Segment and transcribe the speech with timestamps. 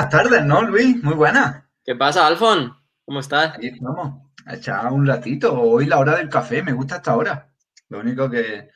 [0.00, 1.04] Buenas tardes, ¿no, Luis?
[1.04, 1.62] Muy buenas.
[1.84, 2.74] ¿Qué pasa, Alfon?
[3.04, 3.56] ¿Cómo estás?
[3.56, 5.52] Aquí estamos, a echar un ratito.
[5.60, 7.50] Hoy la hora del café, me gusta esta hora.
[7.90, 8.70] Lo único que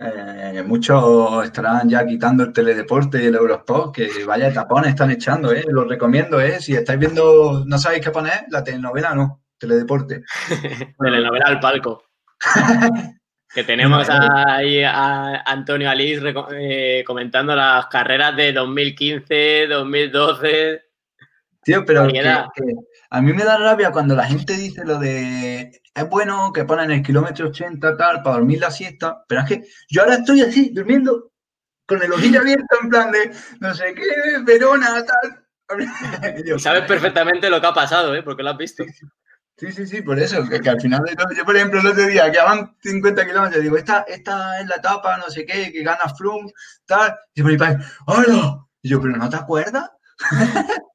[0.00, 5.52] eh, muchos estarán ya quitando el teledeporte y el Eurosport, que vaya tapones están echando,
[5.52, 5.66] ¿eh?
[5.68, 6.58] Lo recomiendo, ¿eh?
[6.62, 10.24] Si estáis viendo, no sabéis qué poner, la telenovela no, teledeporte.
[10.98, 12.04] telenovela al palco.
[13.54, 16.20] Que tenemos ahí a Antonio Alís
[16.52, 20.82] eh, comentando las carreras de 2015, 2012.
[21.62, 26.52] Tío, pero a mí me da rabia cuando la gente dice lo de es bueno
[26.52, 30.16] que ponen el kilómetro 80 tal para dormir la siesta, pero es que yo ahora
[30.16, 31.30] estoy así, durmiendo
[31.86, 34.02] con el ojillo abierto en plan de no sé qué,
[34.44, 35.44] Verona, tal.
[36.58, 38.22] Sabes perfectamente lo que ha pasado, ¿eh?
[38.22, 38.84] Porque lo has visto.
[39.56, 41.04] Sí, sí, sí, por eso, que, al final,
[41.36, 44.76] yo por ejemplo el otro día, que van 50 kilómetros, digo, esta, esta es la
[44.76, 46.50] etapa, no sé qué, que gana Flum,
[46.84, 48.66] tal, y yo mi padre, ¡hola!
[48.82, 49.90] Y yo, ¿pero no te acuerdas?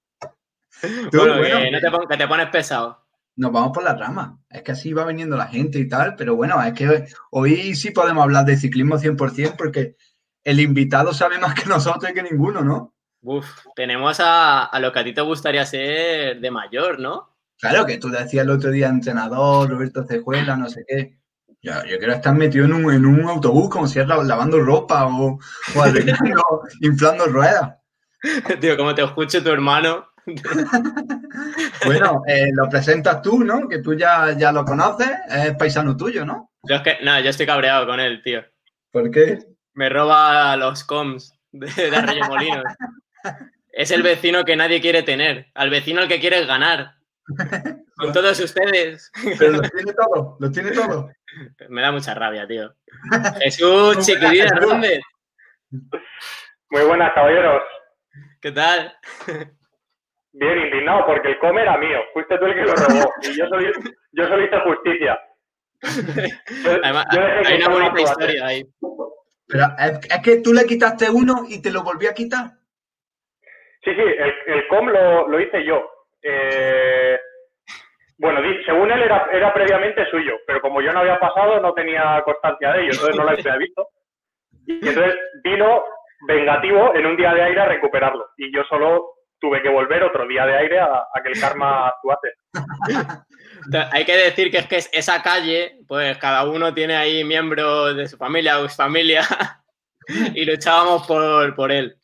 [1.13, 3.07] bueno, que, no te, que te pones pesado.
[3.37, 6.35] Nos vamos por la rama, es que así va viniendo la gente y tal, pero
[6.35, 9.95] bueno, es que hoy sí podemos hablar de ciclismo 100% porque
[10.43, 12.93] el invitado sabe más que nosotros y que ninguno, ¿no?
[13.21, 17.28] Uf, tenemos a, a lo que a ti te gustaría ser de mayor, ¿no?
[17.59, 21.19] Claro, que tú decías el otro día entrenador, Roberto Cejuela, no sé qué.
[21.61, 25.07] Yo, yo quiero estar metido en un, en un autobús como si era lavando ropa
[25.07, 25.37] o,
[25.75, 25.85] o
[26.81, 27.75] inflando ruedas.
[28.61, 30.07] Tío, como te escuche tu hermano.
[31.85, 33.67] bueno, eh, lo presentas tú, ¿no?
[33.67, 36.51] Que tú ya, ya lo conoces, es paisano tuyo, ¿no?
[36.63, 38.43] Yo es que, no, yo estoy cabreado con él, tío.
[38.91, 39.39] ¿Por qué?
[39.73, 42.63] Me roba los coms de, de Arroyo Molinos.
[43.71, 46.98] es el vecino que nadie quiere tener, al vecino al que quieres ganar.
[47.97, 49.11] Con todos ustedes.
[49.37, 51.09] Pero los tiene todo, los tiene todo.
[51.69, 52.73] Me da mucha rabia, tío.
[53.39, 54.99] Jesús Chiquitita Rúndez.
[56.69, 57.61] Muy buenas, caballeros.
[58.41, 58.93] ¿Qué tal?
[60.31, 61.99] Bien indignado, porque el come era mío.
[62.13, 63.13] Fuiste tú el que lo robó.
[63.23, 63.71] Y yo solo,
[64.11, 65.19] yo solo hice justicia.
[66.83, 67.05] Además,
[67.45, 68.63] hay una bonita historia ahí.
[69.47, 72.51] Pero es, que tú le quitaste uno y te lo volví a quitar.
[73.83, 75.89] Sí, sí, el, el com lo, lo hice yo.
[76.21, 77.18] Eh,
[78.19, 82.21] bueno, según él era, era previamente suyo, pero como yo no había pasado, no tenía
[82.25, 83.87] constancia de ello, entonces no lo había visto.
[84.67, 85.83] Y entonces vino
[86.27, 88.27] vengativo en un día de aire a recuperarlo.
[88.35, 92.27] Y yo solo tuve que volver otro día de aire a, que el karma actuase.
[93.93, 98.05] Hay que decir que es que esa calle, pues cada uno tiene ahí miembros de
[98.05, 99.21] su familia o su familia
[100.35, 101.95] y luchábamos por, por él.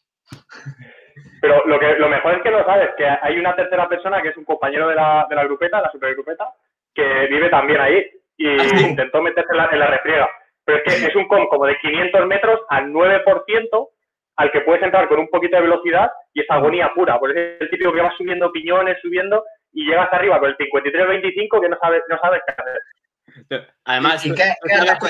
[1.46, 4.30] Pero lo, que, lo mejor es que lo sabes, que hay una tercera persona que
[4.30, 6.50] es un compañero de la, de la grupeta, la supergrupeta,
[6.92, 8.04] que vive también ahí
[8.36, 10.28] y ah, intentó meterse en la, en la refriega.
[10.64, 13.90] Pero es que es un com como de 500 metros al 9%
[14.38, 17.20] al que puedes entrar con un poquito de velocidad y es agonía pura.
[17.20, 21.62] Porque es el típico que va subiendo piñones, subiendo y llegas arriba con el 53-25
[21.62, 23.70] que no sabes, no sabes qué hacer.
[23.84, 24.52] Además, ¿Y qué,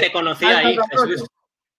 [0.01, 0.77] te conocía ahí,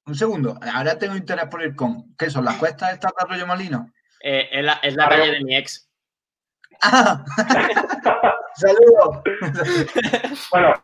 [0.06, 2.14] Un segundo, ahora tengo interés por el com.
[2.16, 3.90] ¿Qué son las cuestas estas de Arroyo Molino?
[4.28, 5.88] Eh, es la, es la calle de mi ex.
[6.82, 7.24] ¡Ah!
[8.54, 9.22] ¡Saludos!
[10.50, 10.74] bueno,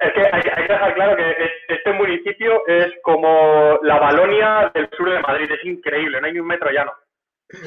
[0.00, 1.34] es que hay, que dejar claro que
[1.68, 5.50] este municipio es como la Balonia del sur de Madrid.
[5.50, 6.92] Es increíble, no hay ni un metro llano.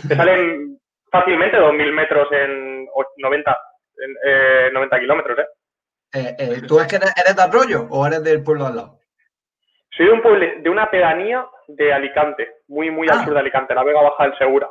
[0.08, 0.80] Te salen
[1.12, 3.58] fácilmente 2.000 metros en 90,
[4.68, 5.48] en, 90 kilómetros, ¿eh?
[6.14, 6.62] Eh, ¿eh?
[6.68, 9.00] ¿Tú es que eres, de Arroyo o eres del pueblo al lado?
[9.98, 13.26] Soy de, un pueblo, de una pedanía de Alicante, muy, muy al ah.
[13.26, 14.70] sur de Alicante, la Vega Baja del Segura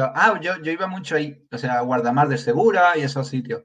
[0.00, 3.62] ah, yo, yo iba mucho ahí, o sea, Guardamar de Segura y esos sitios.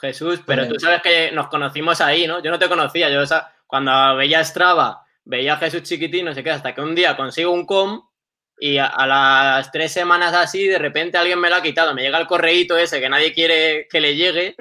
[0.00, 2.40] Jesús, pero, tú sabes que nos conocimos ahí, ¿no?
[2.42, 3.22] Yo no te conocía, yo
[3.66, 7.52] cuando veía Strava, veía a Jesús chiquitín, no sé qué, hasta que un día consigo
[7.52, 8.08] un com
[8.60, 12.18] y a, las tres semanas así, de repente alguien me lo ha quitado, me llega
[12.18, 14.56] el correíto ese que nadie quiere que le llegue,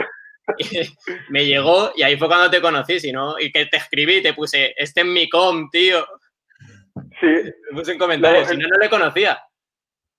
[1.30, 4.34] me llegó y ahí fue cuando te conocí, si no, y que te escribí, te
[4.34, 6.06] puse, este es mi com, tío.
[7.20, 7.52] Sí.
[7.72, 9.40] Me puse en comentarios, si no, no le conocía.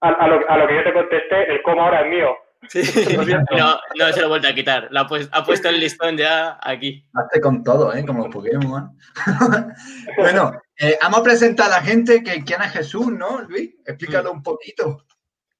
[0.01, 2.37] A, lo, a, lo, que yo te contesté, el cómo ahora es mío.
[2.69, 2.83] Sí,
[3.57, 4.89] no, no se lo he vuelto a quitar.
[4.95, 7.05] ha, puesto, ha puesto el listón ya aquí.
[7.15, 8.05] Hazte con todo, ¿eh?
[8.05, 8.97] Como Pokémon.
[10.17, 13.75] bueno, eh, vamos a presentar a la gente que quién es Jesús, ¿no, Luis?
[13.87, 15.05] Explícalo un poquito.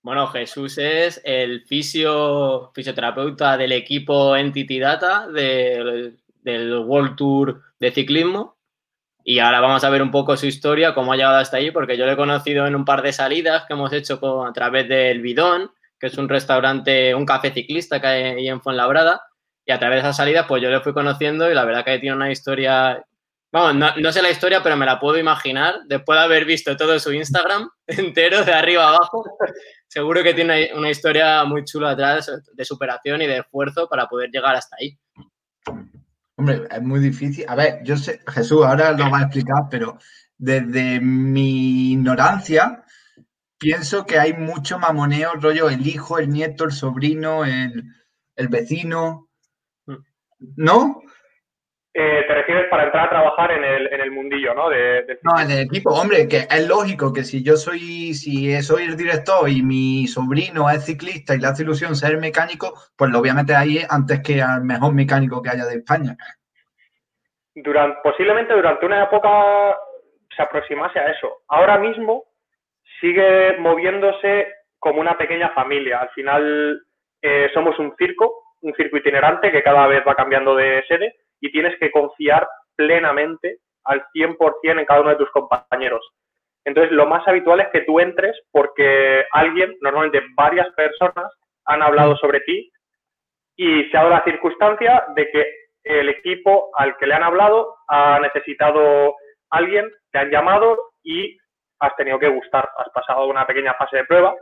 [0.03, 8.58] Bueno, Jesús es el fisio, fisioterapeuta del equipo Entity Data del World Tour de ciclismo
[9.25, 11.97] y ahora vamos a ver un poco su historia, cómo ha llegado hasta ahí, porque
[11.97, 15.21] yo lo he conocido en un par de salidas que hemos hecho a través del
[15.21, 19.21] Bidón, que es un restaurante, un café ciclista que hay en Fuenlabrada.
[19.67, 21.99] Y a través de esas salidas, pues yo le fui conociendo y la verdad que
[21.99, 23.05] tiene una historia
[23.51, 25.81] Vamos, no, sé la historia, pero me la puedo imaginar.
[25.87, 29.25] Después de haber visto todo su Instagram entero, de arriba abajo,
[29.89, 34.31] seguro que tiene una historia muy chula atrás de superación y de esfuerzo para poder
[34.31, 34.99] llegar hasta ahí.
[36.39, 37.45] Hombre, es muy difícil.
[37.49, 39.99] A ver, yo sé, Jesús ahora lo va a explicar, pero
[40.37, 42.85] desde mi ignorancia,
[43.59, 47.93] pienso que hay mucho mamoneo, rollo el hijo, el nieto, el sobrino, el,
[48.37, 49.29] el vecino.
[49.87, 49.97] Mm.
[50.57, 51.01] ¿No?
[52.01, 54.71] Eh, te refieres para entrar a trabajar en el, en el mundillo, ¿no?
[54.71, 55.91] De, no, en el equipo.
[55.91, 60.71] Hombre, que es lógico que si yo soy, si soy el director y mi sobrino
[60.71, 64.21] es ciclista y le hace ilusión ser mecánico, pues lo voy a meter ahí antes
[64.23, 66.17] que al mejor mecánico que haya de España.
[67.57, 69.77] Durante, posiblemente durante una época
[70.37, 71.43] se aproximase a eso.
[71.49, 72.27] Ahora mismo
[73.01, 74.47] sigue moviéndose
[74.79, 75.99] como una pequeña familia.
[75.99, 76.81] Al final
[77.21, 81.51] eh, somos un circo, un circo itinerante que cada vez va cambiando de sede y
[81.51, 82.47] tienes que confiar
[82.77, 86.07] plenamente al 100% en cada uno de tus compañeros.
[86.65, 91.33] Entonces, lo más habitual es que tú entres porque alguien, normalmente varias personas,
[91.65, 92.71] han hablado sobre ti
[93.57, 95.55] y se ha dado la circunstancia de que
[95.85, 99.15] el equipo al que le han hablado ha necesitado
[99.51, 101.39] alguien, te han llamado y
[101.81, 102.69] has tenido que gustar.
[102.77, 104.35] Has pasado una pequeña fase de prueba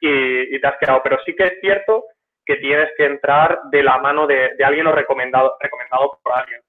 [0.00, 1.02] y, te has quedado.
[1.02, 2.04] Pero sí que es cierto
[2.46, 6.60] que tienes que entrar de la mano de, alguien o recomendado, recomendado por alguien.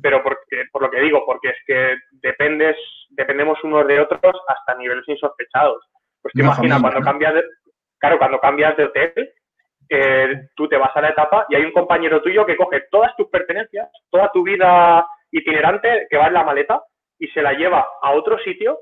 [0.00, 2.76] Pero porque, por lo que digo, porque es que dependes,
[3.10, 5.84] dependemos unos de otros hasta niveles insospechados.
[6.22, 7.44] Pues te imaginas, cuando cambias de,
[7.98, 9.12] claro, cuando cambias de hotel,
[9.90, 13.14] eh, tú te vas a la etapa y hay un compañero tuyo que coge todas
[13.16, 16.82] tus pertenencias, toda tu vida itinerante que va en la maleta
[17.18, 18.78] y se la lleva a otro sitio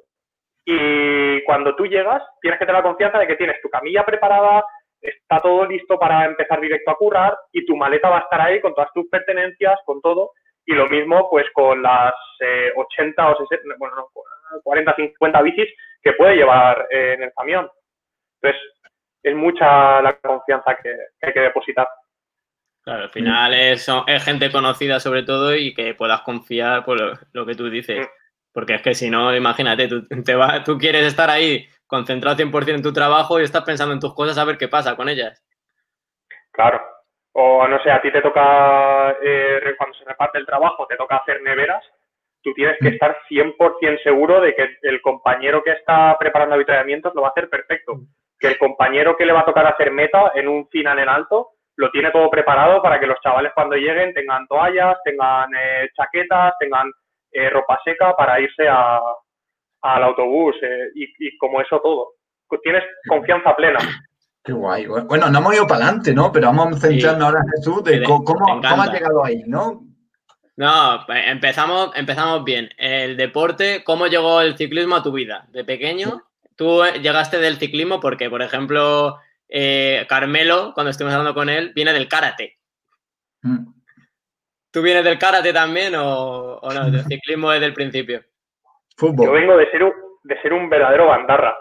[0.65, 4.65] y cuando tú llegas tienes que tener la confianza de que tienes tu camilla preparada,
[5.03, 8.61] está todo listo para empezar directo a currar y tu maleta va a estar ahí
[8.61, 10.33] con todas tus pertenencias, con todo.
[10.65, 12.15] Y lo mismo pues con las
[12.77, 14.09] 80 eh, o 60, bueno,
[14.63, 15.69] 40, 50 bicis
[16.03, 17.69] que puede llevar eh, en el camión.
[18.41, 18.63] Entonces,
[19.23, 21.89] es mucha la confianza que, hay que depositar.
[22.85, 27.01] Claro, al final es, es, gente conocida sobre todo y que puedas confiar por
[27.33, 28.07] lo, que tú dices.
[28.07, 28.11] Mm.
[28.53, 32.75] Porque es que si no, imagínate, tú, te va, tú quieres estar ahí concentrado 100%
[32.75, 35.45] en tu trabajo y estás pensando en tus cosas a ver qué pasa con ellas.
[36.51, 36.81] Claro.
[37.35, 41.17] O no sé, a ti te toca, eh, cuando se reparte el trabajo, te toca
[41.17, 41.85] hacer neveras,
[42.43, 42.93] tú tienes que mm.
[42.95, 47.51] estar 100% seguro de que el compañero que está preparando avituallamientos lo va a hacer
[47.51, 48.01] perfecto.
[48.39, 51.51] Que el compañero que le va a tocar hacer meta en un final en alto
[51.77, 56.55] lo tiene todo preparado para que los chavales cuando lleguen tengan toallas, tengan eh, chaquetas,
[56.59, 56.91] tengan
[57.33, 59.01] eh, ropa seca para irse a,
[59.83, 62.15] al autobús eh, y, como eso todo.
[62.63, 63.79] Tienes confianza plena.
[64.45, 64.87] Qué guay.
[64.87, 66.31] Bueno, no hemos ido para adelante, ¿no?
[66.33, 69.87] Pero vamos a centrarnos ahora, Jesús, de cómo, cómo has llegado ahí, ¿no?
[70.57, 72.69] No, pues empezamos, empezamos bien.
[72.77, 75.47] El deporte, ¿cómo llegó el ciclismo a tu vida?
[75.51, 76.23] De pequeño,
[76.57, 81.93] tú llegaste del ciclismo porque, por ejemplo, eh, Carmelo, cuando estuvimos hablando con él, viene
[81.93, 82.59] del karate.
[83.43, 83.73] Mm.
[84.71, 86.91] ¿Tú vienes del karate también o, o no?
[86.91, 88.23] Del ciclismo desde el principio.
[89.01, 91.57] Yo vengo de ser un, de ser un verdadero bandarra.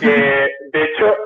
[0.00, 1.16] de hecho,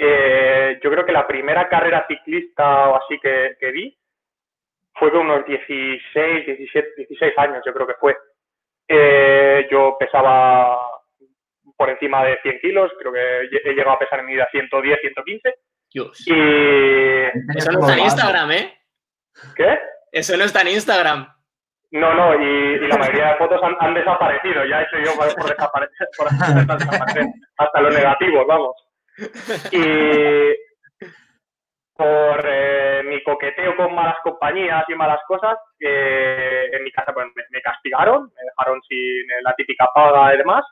[0.00, 3.96] eh, yo creo que la primera carrera ciclista o así que, vi
[4.94, 8.16] fue con unos 16, 17, 16 años, yo creo que fue.
[8.86, 10.78] Eh, yo pesaba
[11.76, 15.00] por encima de 100 kilos, creo que he llegado a pesar en mi vida 110,
[15.00, 15.54] 115.
[15.92, 16.26] Dios.
[16.26, 16.32] Y...
[17.56, 18.78] Eso no está en Instagram, ¿eh?
[19.56, 19.78] ¿Qué?
[20.12, 21.37] Eso no está en Instagram.
[21.90, 26.08] No, no, y, la mayoría de fotos han, desaparecido, ya he hecho yo por, desaparecer,
[26.18, 26.28] por
[26.78, 27.24] desaparecer,
[27.56, 28.76] hasta los negativos, vamos.
[29.72, 30.54] Y
[31.94, 37.26] por eh, mi coqueteo con malas compañías y malas cosas, eh, en mi casa pues,
[37.50, 40.64] me, castigaron, me dejaron sin la típica paga y demás,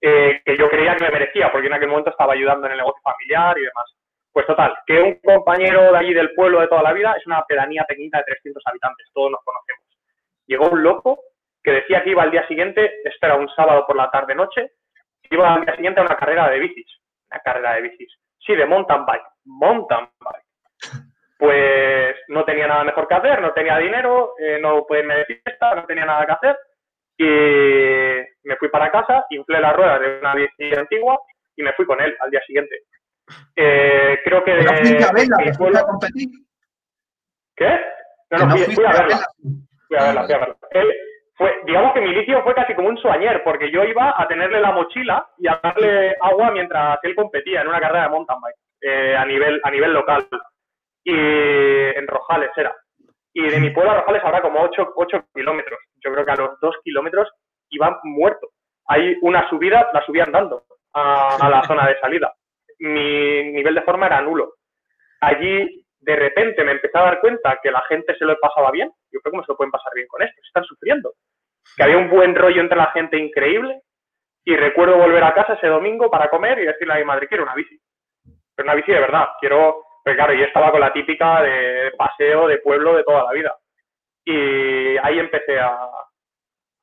[0.00, 2.78] eh, que yo creía que me merecía, porque en aquel momento estaba ayudando en el
[2.78, 3.96] negocio familiar y demás.
[4.32, 7.44] Pues total, que un compañero de allí del pueblo de toda la vida es una
[7.44, 9.79] pedanía pequeñita de 300 habitantes, todos nos conocemos
[10.50, 11.20] llegó un loco
[11.62, 14.72] que decía que iba al día siguiente, esto era un sábado por la tarde-noche,
[15.30, 16.86] iba al día siguiente a una carrera de bicis.
[17.30, 18.12] Una carrera de bicis.
[18.44, 19.22] Sí, de mountain bike.
[19.44, 21.04] Mountain bike.
[21.38, 25.24] Pues no tenía nada mejor que hacer, no tenía dinero, eh, no pude irme de
[25.26, 26.58] fiesta, no tenía nada que hacer.
[27.16, 31.20] Y me fui para casa, inflé las ruedas de una bici antigua
[31.54, 32.74] y me fui con él al día siguiente.
[33.54, 34.54] Eh, creo que...
[34.54, 36.28] ¿No fuiste a verla, a competir?
[37.54, 37.80] ¿Qué?
[38.30, 39.20] No, no, fui, a verla
[41.36, 44.60] fue, digamos que mi litio fue casi como un suañer, porque yo iba a tenerle
[44.60, 48.56] la mochila y a darle agua mientras él competía en una carrera de mountain bike
[48.82, 50.26] eh, a, nivel, a nivel local.
[51.02, 52.76] Y en Rojales era.
[53.32, 55.80] Y de mi pueblo a Rojales habrá como 8, 8 kilómetros.
[56.04, 57.28] Yo creo que a los 2 kilómetros
[57.70, 58.48] iban muerto.
[58.86, 62.34] Hay una subida, la subí andando a la zona de salida.
[62.80, 64.54] Mi nivel de forma era nulo.
[65.20, 68.90] Allí, de repente, me empecé a dar cuenta que la gente se lo pasaba bien.
[69.12, 70.40] Yo creo, ¿cómo se lo pueden pasar bien con esto?
[70.44, 71.12] Están sufriendo.
[71.76, 73.82] Que había un buen rollo entre la gente increíble.
[74.44, 77.44] Y recuerdo volver a casa ese domingo para comer y decirle a mi madre, quiero
[77.44, 77.78] una bici.
[78.54, 79.28] Pero una bici de verdad.
[79.38, 83.32] Quiero, pues claro, yo estaba con la típica de paseo de pueblo de toda la
[83.32, 83.56] vida.
[84.24, 85.74] Y ahí empecé a,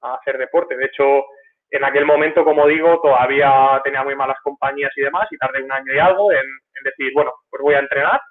[0.02, 0.78] a hacer deporte.
[0.78, 1.26] De hecho,
[1.72, 5.72] en aquel momento, como digo, todavía tenía muy malas compañías y demás, y tardé un
[5.72, 8.22] año y algo en, en decir, bueno, pues voy a entrenar.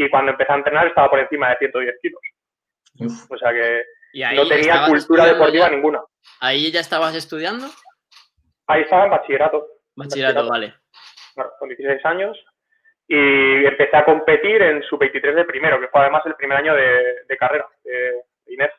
[0.00, 2.20] Y cuando empecé a entrenar estaba por encima de 110 kilos.
[3.00, 3.30] Uf.
[3.32, 3.82] O sea que
[4.36, 5.74] no tenía cultura deportiva ya.
[5.74, 6.00] ninguna.
[6.38, 7.66] Ahí ya estabas estudiando.
[8.68, 10.72] Ahí estaba en bachillerato, Bachillerato, vale.
[11.58, 12.38] con 16 años.
[13.08, 17.24] Y empecé a competir en sub-23 de primero, que fue además el primer año de,
[17.26, 17.92] de carrera de,
[18.46, 18.70] de Inés.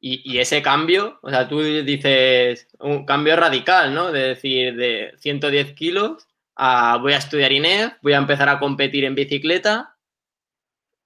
[0.00, 4.10] Y, y ese cambio, o sea, tú dices un cambio radical, ¿no?
[4.10, 9.04] De decir, de 110 kilos a voy a estudiar INEF, voy a empezar a competir
[9.04, 9.89] en bicicleta.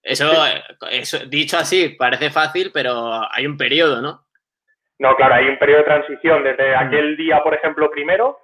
[0.04, 0.30] Eso,
[0.90, 4.20] eso, dicho así, parece fácil, pero hay un periodo, ¿no?
[4.99, 6.44] No, claro, hay un periodo de transición.
[6.44, 8.38] Desde aquel día, por ejemplo, primero,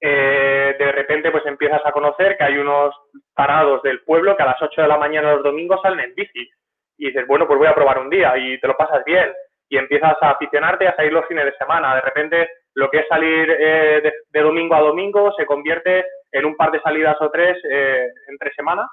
[0.00, 2.94] eh, de repente pues empiezas a conocer que hay unos
[3.34, 6.50] tarados del pueblo que a las 8 de la mañana los domingos salen en bici.
[6.98, 9.32] Y dices, bueno, pues voy a probar un día y te lo pasas bien.
[9.68, 11.94] Y empiezas a aficionarte a salir los fines de semana.
[11.94, 16.44] De repente lo que es salir eh, de, de domingo a domingo se convierte en
[16.44, 18.86] un par de salidas o tres eh, entre semana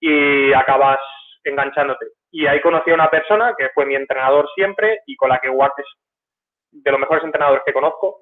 [0.00, 0.98] y acabas
[1.44, 2.06] enganchándote.
[2.30, 5.48] Y ahí conocí a una persona que fue mi entrenador siempre y con la que
[5.48, 5.86] guardes
[6.70, 8.20] de los mejores entrenadores que conozco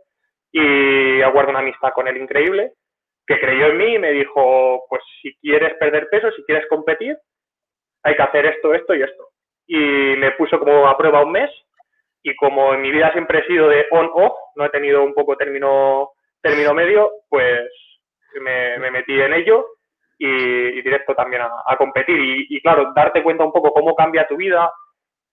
[0.53, 2.73] y guardo una amistad con él increíble,
[3.27, 7.17] que creyó en mí y me dijo, pues si quieres perder peso, si quieres competir,
[8.03, 9.29] hay que hacer esto, esto y esto.
[9.67, 11.51] Y me puso como a prueba un mes
[12.23, 15.37] y como en mi vida siempre he sido de on-off, no he tenido un poco
[15.37, 16.11] término,
[16.43, 17.71] término medio, pues
[18.41, 19.67] me metí en ello
[20.21, 22.19] y, y directo también a, a competir.
[22.21, 24.71] Y, y, claro, darte cuenta un poco cómo cambia tu vida,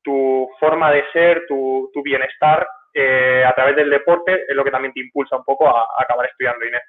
[0.03, 4.71] tu forma de ser, tu, tu bienestar eh, a través del deporte es lo que
[4.71, 6.81] también te impulsa un poco a, a acabar estudiando Inés.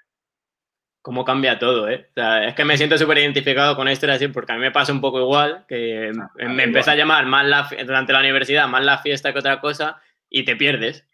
[1.02, 2.06] Cómo cambia todo, ¿eh?
[2.10, 4.70] O sea, es que me siento súper identificado con esto, así, porque a mí me
[4.72, 6.60] pasa un poco igual, que Ah, me igual.
[6.60, 10.00] empezó a llamar más la, durante la universidad, más la fiesta que otra cosa,
[10.30, 11.06] y te pierdes.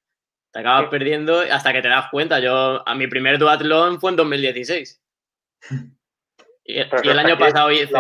[0.53, 0.89] Te acabas Sí.
[0.91, 2.41] perdiendo hasta que te das cuenta.
[2.41, 5.03] Yo, a mi primer duatlón fue en 2016.
[6.65, 7.93] Y, el año pasado hice,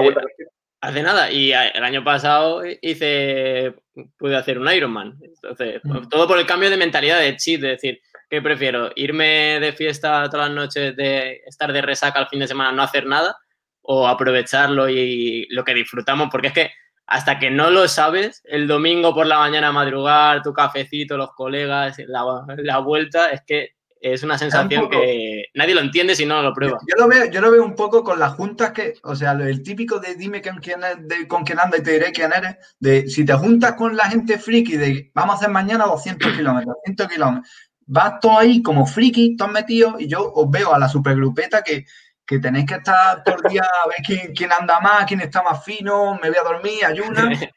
[0.80, 3.74] hace nada, y el año pasado hice,
[4.18, 5.18] pude hacer un Ironman.
[5.22, 5.92] Entonces, Mm.
[5.92, 8.90] pues, todo por el cambio de mentalidad de chip, de decir, ¿qué prefiero?
[8.96, 12.82] ¿Irme de fiesta todas las noches, de estar de resaca al fin de semana, no
[12.82, 13.36] hacer nada?
[13.82, 16.28] ¿O aprovecharlo y lo que disfrutamos?
[16.30, 16.72] Porque es que
[17.06, 21.98] hasta que no lo sabes, el domingo por la mañana madrugar, tu cafecito, los colegas,
[22.06, 22.24] la,
[22.56, 23.74] la vuelta, es que
[24.12, 26.78] es una sensación que nadie lo entiende si no lo prueba.
[26.86, 29.62] Yo lo veo, yo lo veo un poco con las juntas que, o sea, el
[29.62, 33.08] típico de dime con quién, de- con quién anda y te diré quién eres, de
[33.08, 37.08] si te juntas con la gente friki de vamos a hacer mañana 200 kilómetros, 100
[37.08, 37.48] kilómetros,
[37.86, 41.86] vas todo ahí como friki, todos metidos, y yo os veo a la supergrupeta que,
[42.26, 45.42] que tenéis que estar todo el día a ver quién, quién anda más, quién está
[45.42, 47.30] más fino, me voy a dormir, ayuna.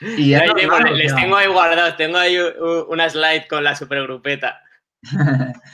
[0.00, 0.34] Y
[0.66, 2.36] normal, les tengo ahí guardados, tengo ahí
[2.88, 4.60] una slide con la supergrupeta.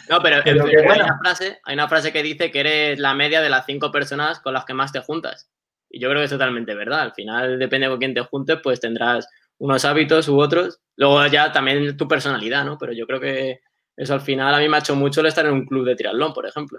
[0.09, 1.05] No, pero, Pero en que fin, bueno.
[1.05, 3.91] hay, una frase, hay una frase que dice que eres la media de las cinco
[3.91, 5.51] personas con las que más te juntas.
[5.89, 7.01] Y yo creo que es totalmente verdad.
[7.01, 10.81] Al final, depende con quién te juntes, pues tendrás unos hábitos u otros.
[10.97, 12.79] Luego ya también tu personalidad, ¿no?
[12.79, 13.61] Pero yo creo que
[13.97, 15.97] eso al final a mí me ha hecho mucho el estar en un club de
[15.97, 16.79] triatlón, por ejemplo.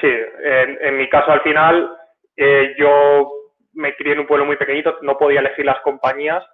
[0.00, 1.90] Sí, en, en mi caso al final
[2.36, 3.30] eh, yo
[3.72, 6.44] me crié en un pueblo muy pequeñito, no podía elegir las compañías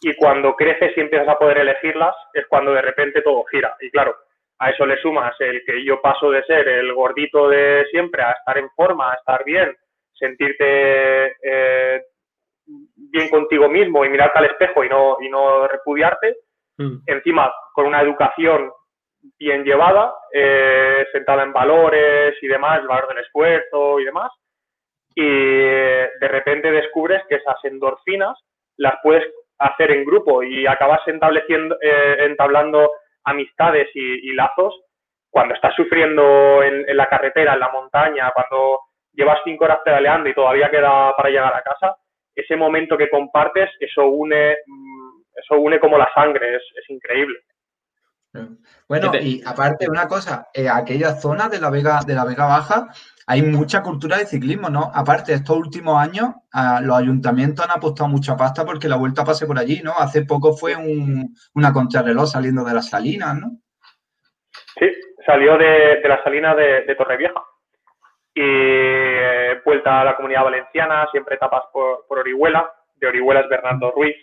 [0.00, 3.76] y cuando creces y empiezas a poder elegirlas es cuando de repente todo gira.
[3.80, 4.16] Y claro,
[4.58, 8.32] a eso le sumas el que yo paso de ser el gordito de siempre a
[8.32, 9.76] estar en forma, a estar bien,
[10.12, 12.02] sentirte eh,
[12.66, 16.36] bien contigo mismo y mirarte al espejo y no, y no repudiarte,
[17.06, 18.72] encima con una educación
[19.38, 24.30] bien llevada, eh, sentada en valores y demás, el valor del esfuerzo y demás,
[25.14, 28.38] y de repente descubres que esas endorfinas
[28.78, 29.24] las puedes
[29.60, 32.90] hacer en grupo y acabas estableciendo, eh, entablando
[33.24, 34.74] amistades y, lazos
[35.30, 38.80] cuando estás sufriendo en, la carretera, en la montaña, cuando
[39.12, 41.96] llevas cinco horas pedaleando y todavía queda para llegar a casa,
[42.34, 47.38] ese momento que compartes, eso une, mm, eso une como la sangre, es increíble.
[48.88, 52.88] Bueno, y aparte una cosa, en aquella zona de la Vega, de la Vega Baja,
[53.26, 54.90] hay mucha cultura de ciclismo, ¿no?
[54.94, 56.30] Aparte, estos últimos años,
[56.82, 59.92] los ayuntamientos han apostado mucha pasta porque la vuelta pase por allí, ¿no?
[59.96, 60.74] Hace poco fue
[61.54, 63.50] una contrarreloj saliendo de las salinas, ¿no?
[64.78, 64.90] Sí,
[65.26, 67.40] salió de, la salina de, Torrevieja.
[68.34, 73.92] Y eh, vuelta a la comunidad valenciana, siempre etapas por, Orihuela, de Orihuela es Bernardo
[73.92, 74.16] Ruiz.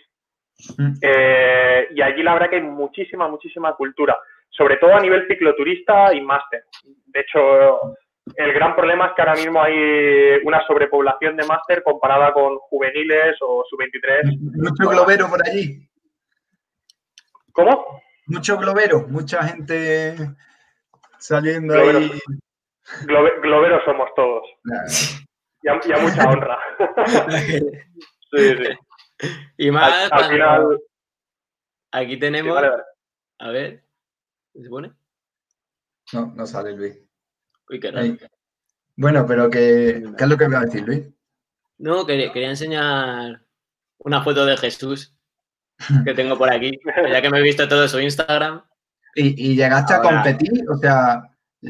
[0.76, 0.94] Mm.
[1.00, 4.18] Eh, y allí la verdad que hay muchísima, muchísima cultura,
[4.50, 6.64] sobre todo a nivel cicloturista y máster.
[7.06, 7.94] De hecho,
[8.36, 13.36] el gran problema es que ahora mismo hay una sobrepoblación de máster comparada con juveniles
[13.40, 14.38] o sub-23.
[14.56, 15.88] Mucho globero por allí.
[17.52, 18.02] ¿Cómo?
[18.26, 20.14] Mucho globero, mucha gente
[21.18, 22.10] saliendo ahí.
[23.06, 24.44] globeros somos todos.
[25.62, 26.58] Y, a, mucha honra.
[28.30, 28.78] sí, sí.
[29.56, 30.10] Y más.
[30.12, 30.80] Al, final.
[31.92, 32.62] Aquí tenemos.
[33.38, 33.84] A ver.
[34.54, 34.92] ¿Se pone?
[36.12, 36.98] No, no sale Luis.
[38.96, 41.06] Bueno, pero ¿qué, ¿qué es lo que me va a decir, Luis?
[41.78, 43.44] No, quería, quería enseñar
[43.98, 45.14] una foto de Jesús
[46.04, 46.72] que tengo por aquí,
[47.10, 48.62] ya que me he visto todo su Instagram.
[49.14, 50.64] ¿Y, llegaste a competir?
[50.70, 51.22] O sea...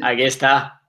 [0.03, 0.83] Aquí está.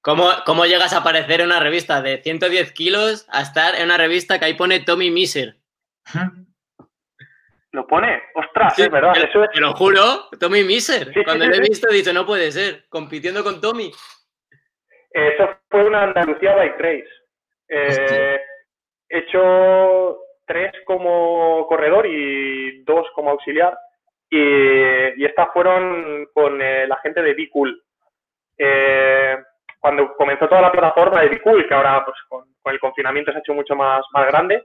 [0.00, 3.96] ¿Cómo, ¿Cómo, llegas a aparecer en una revista de 110 kilos a estar en una
[3.96, 5.55] revista que ahí pone Tommy Miser?
[7.72, 8.22] ¿Lo pone?
[8.34, 8.78] ¡Ostras!
[8.78, 9.12] es verdad.
[9.52, 11.12] Te, lo juro, Tommy Miser.
[11.24, 13.90] Cuando lo he visto, he dicho, no puede ser, compitiendo con Tommy.
[15.10, 17.08] Eso fue una Andalucía Bike Race.
[17.68, 18.40] Eh,
[19.08, 23.76] he hecho tres como corredor y dos como auxiliar.
[24.30, 27.82] Y, estas fueron con eh, la gente de Be Cool.
[28.58, 29.36] Eh,
[29.78, 33.38] cuando comenzó toda la plataforma de Be Cool, que ahora pues, con, el confinamiento se
[33.38, 34.64] ha hecho mucho más, más grande,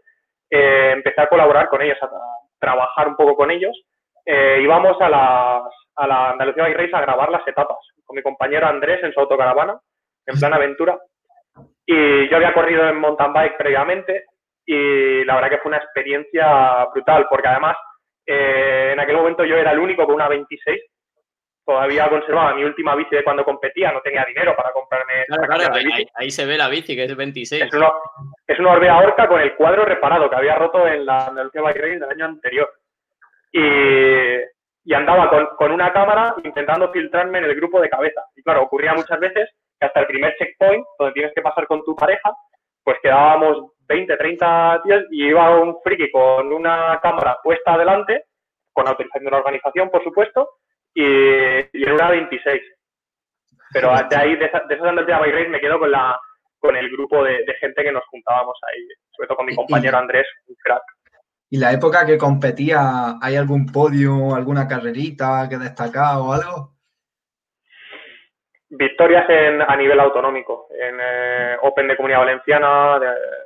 [0.51, 2.09] empecé a colaborar con ellos, a,
[2.59, 3.75] trabajar un poco con ellos.
[4.25, 5.63] íbamos a, las,
[5.95, 9.19] a la Andalucía Bike Race a grabar las etapas con mi compañero Andrés en su
[9.19, 9.79] autocaravana
[10.25, 10.99] en plan aventura.
[11.85, 14.25] Y yo había corrido en mountain bike previamente
[14.65, 17.75] y la verdad que fue una experiencia brutal, porque además
[18.25, 20.81] eh, en aquel momento yo era el único con una 26.
[21.65, 25.25] Todavía conservaba mi última bici de cuando competía, no tenía dinero para comprarme.
[25.27, 25.73] Claro,
[26.15, 27.63] ahí, se ve la bici, que es 26.
[27.63, 27.91] Es una,
[28.47, 31.77] es una Orbea Orca con el cuadro reparado que había roto en la Andalucía Bike
[31.77, 32.73] Race del año anterior.
[33.51, 33.61] Y,
[34.85, 38.21] y andaba con, con, una cámara intentando filtrarme en el grupo de cabeza.
[38.35, 41.83] Y claro, ocurría muchas veces que hasta el primer checkpoint, donde tienes que pasar con
[41.83, 42.33] tu pareja,
[42.83, 48.25] pues quedábamos 20, 30 días y iba un friki con una cámara puesta adelante,
[48.73, 50.49] con autorización de la organización, por supuesto,
[50.93, 52.61] y, y en una 26.
[53.73, 56.19] Pero de ahí, de, esas de Race, me quedo con la
[56.61, 60.27] con el grupo de, gente que nos juntábamos ahí, sobre todo con mi compañero Andrés,
[60.47, 60.83] un crack.
[61.49, 66.75] ¿Y la época que competía, hay algún podio, alguna carrerita que destaca o algo?
[68.69, 72.99] Victorias en, a nivel autonómico, en eh, Open de Comunidad Valenciana,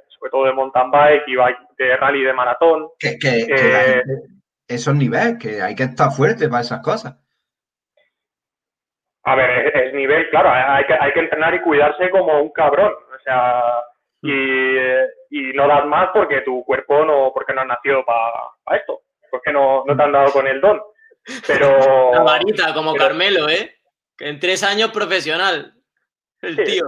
[0.09, 1.35] sobre todo de mountain bike y
[1.83, 2.89] de rally de maratón.
[2.99, 4.03] Que, que, eh,
[4.67, 7.24] esos niveles, que hay que estar fuerte para esas cosas.
[9.27, 12.93] A ver, es, nivel, claro, hay que, hay que entrenar y cuidarse como un cabrón.
[12.93, 13.83] O sea,
[14.21, 14.77] y,
[15.31, 19.51] y no das más porque tu cuerpo no, porque no has nacido para esto, porque
[19.51, 20.79] no, no te han dado con el don.
[21.47, 21.67] Pero.
[22.13, 23.75] La varita, como Carmelo, ¿eh?
[24.19, 25.73] En tres años profesional,
[26.41, 26.85] el tío.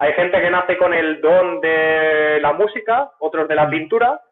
[0.00, 3.70] Hay gente que nace con el don de la música, otros de la mm.
[3.70, 4.22] pintura.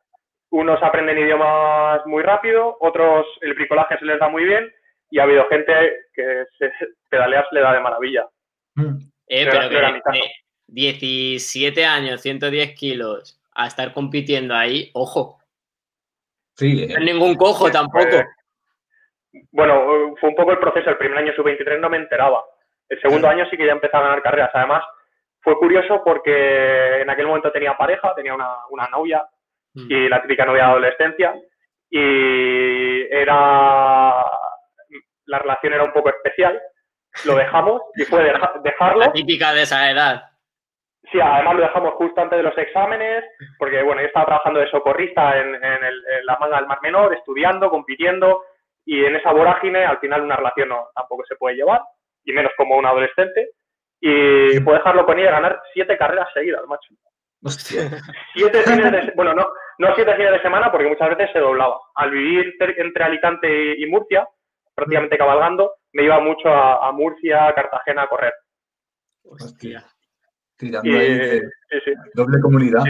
[0.51, 4.73] Unos aprenden idiomas muy rápido, otros el bricolaje se les da muy bien
[5.11, 5.73] y ha habido gente
[6.15, 6.71] que se,
[7.09, 8.29] pedalear se le da de maravilla.
[8.75, 8.99] Mm.
[9.29, 10.21] Eh, pero que,
[10.69, 15.39] 17 años, 110 kilos, a estar compitiendo ahí, ojo.
[16.57, 18.25] Sí, No ningún cojo tampoco.
[19.51, 20.91] Bueno, fue un poco el proceso.
[20.91, 22.45] El primer año sub-23 no me enteraba.
[22.89, 24.51] El segundo año sí que ya empezaba a ganar carreras.
[24.55, 24.83] Además,
[25.41, 29.25] fue curioso porque en aquel momento tenía pareja, tenía una, una novia
[29.75, 29.87] mm.
[29.91, 31.35] y la típica novia de adolescencia.
[31.91, 34.25] Y era.
[35.27, 36.61] La relación era un poco especial.
[37.25, 38.23] Lo dejamos y fue
[38.65, 39.01] dejarlo.
[39.01, 40.23] La típica de esa edad.
[41.11, 43.25] Sí, además lo dejamos justo antes de los exámenes,
[43.59, 47.15] porque bueno, yo estaba trabajando de socorrista en, el, en la manga del Mar Menor,
[47.15, 48.43] estudiando, compitiendo,
[48.85, 51.81] y en esa vorágine al final una relación no, tampoco se puede llevar,
[52.25, 53.51] y menos como un adolescente,
[54.01, 56.93] y puedo dejarlo con ella ganar siete carreras seguidas, macho.
[57.43, 57.83] Hostia.
[58.35, 59.47] Siete fines de, bueno, no,
[59.79, 61.79] no siete fines de semana porque muchas veces se doblaba.
[61.95, 64.27] Al vivir entre Alicante y Murcia,
[64.77, 68.33] prácticamente cabalgando, me iba mucho a, Murcia, a Cartagena a correr.
[69.25, 69.85] Hostia.
[70.57, 71.41] Tirando ahí
[72.15, 72.85] doble comunidad.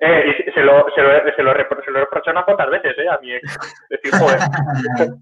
[0.00, 3.08] Eh, y se lo, se, lo, se, lo se unas cuantas veces, ¿eh?
[3.08, 3.58] A mi ex.
[3.90, 4.38] Decir, joder.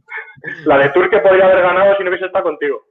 [0.67, 2.85] La de Tour que podría haber ganado si no hubiese estado contigo.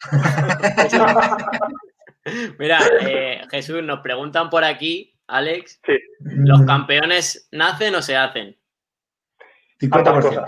[2.58, 5.98] Mira, eh, Jesús, nos preguntan por aquí, Alex, Sí.
[6.20, 8.54] ¿los campeones nacen o se hacen?
[9.80, 10.44] 50%.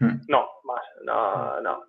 [0.00, 1.84] No, más, no, no.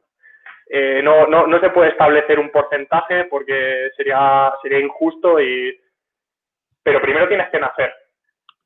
[0.70, 5.80] Eh, no, no, no se puede establecer un porcentaje porque sería, sería injusto y...
[6.84, 7.94] Pero primero tienes que nacer.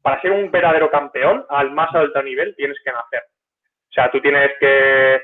[0.01, 3.21] Para ser un verdadero campeón, al más alto nivel, tienes que nacer.
[3.89, 5.21] O sea, tú tienes que,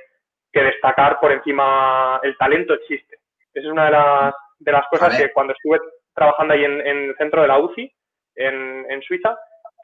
[0.52, 2.20] que destacar por encima...
[2.22, 3.18] El talento existe.
[3.54, 5.80] Esa es una de las, de las cosas que cuando estuve
[6.14, 7.92] trabajando ahí en, en el centro de la UCI,
[8.36, 9.36] en, en Suiza,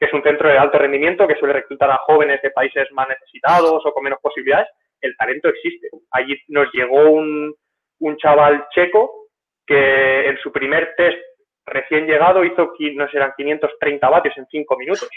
[0.04, 3.08] que es un centro de alto rendimiento que suele reclutar a jóvenes de países más
[3.08, 4.68] necesitados o con menos posibilidades,
[5.00, 5.88] el talento existe.
[6.10, 7.54] Allí nos llegó un,
[8.00, 9.28] un chaval checo
[9.66, 11.18] que en su primer test
[11.66, 15.08] recién llegado hizo, no sé, eran 530 vatios en 5 minutos.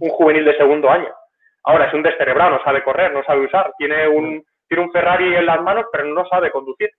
[0.00, 1.12] Un juvenil de segundo año.
[1.64, 3.72] Ahora es un descerebrado, no sabe correr, no sabe usar.
[3.76, 6.90] Tiene un, tiene un Ferrari en las manos, pero no sabe conducir.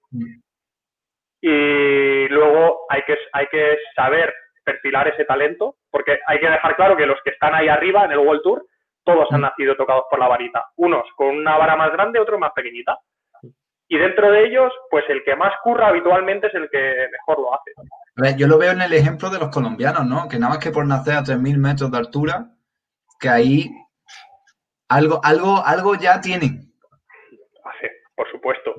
[1.41, 4.33] Y luego hay que, hay que saber
[4.65, 8.11] perfilar ese talento, porque hay que dejar claro que los que están ahí arriba en
[8.11, 8.65] el World Tour,
[9.03, 10.65] todos han nacido tocados por la varita.
[10.77, 12.97] Unos con una vara más grande, otros más pequeñita.
[13.87, 17.53] Y dentro de ellos, pues el que más curra habitualmente es el que mejor lo
[17.53, 17.71] hace.
[18.17, 20.27] A ver, yo lo veo en el ejemplo de los colombianos, ¿no?
[20.27, 22.47] Que nada más que por nacer a 3.000 metros de altura,
[23.19, 23.69] que ahí
[24.89, 26.73] algo, algo, algo ya tienen.
[28.15, 28.73] Por supuesto.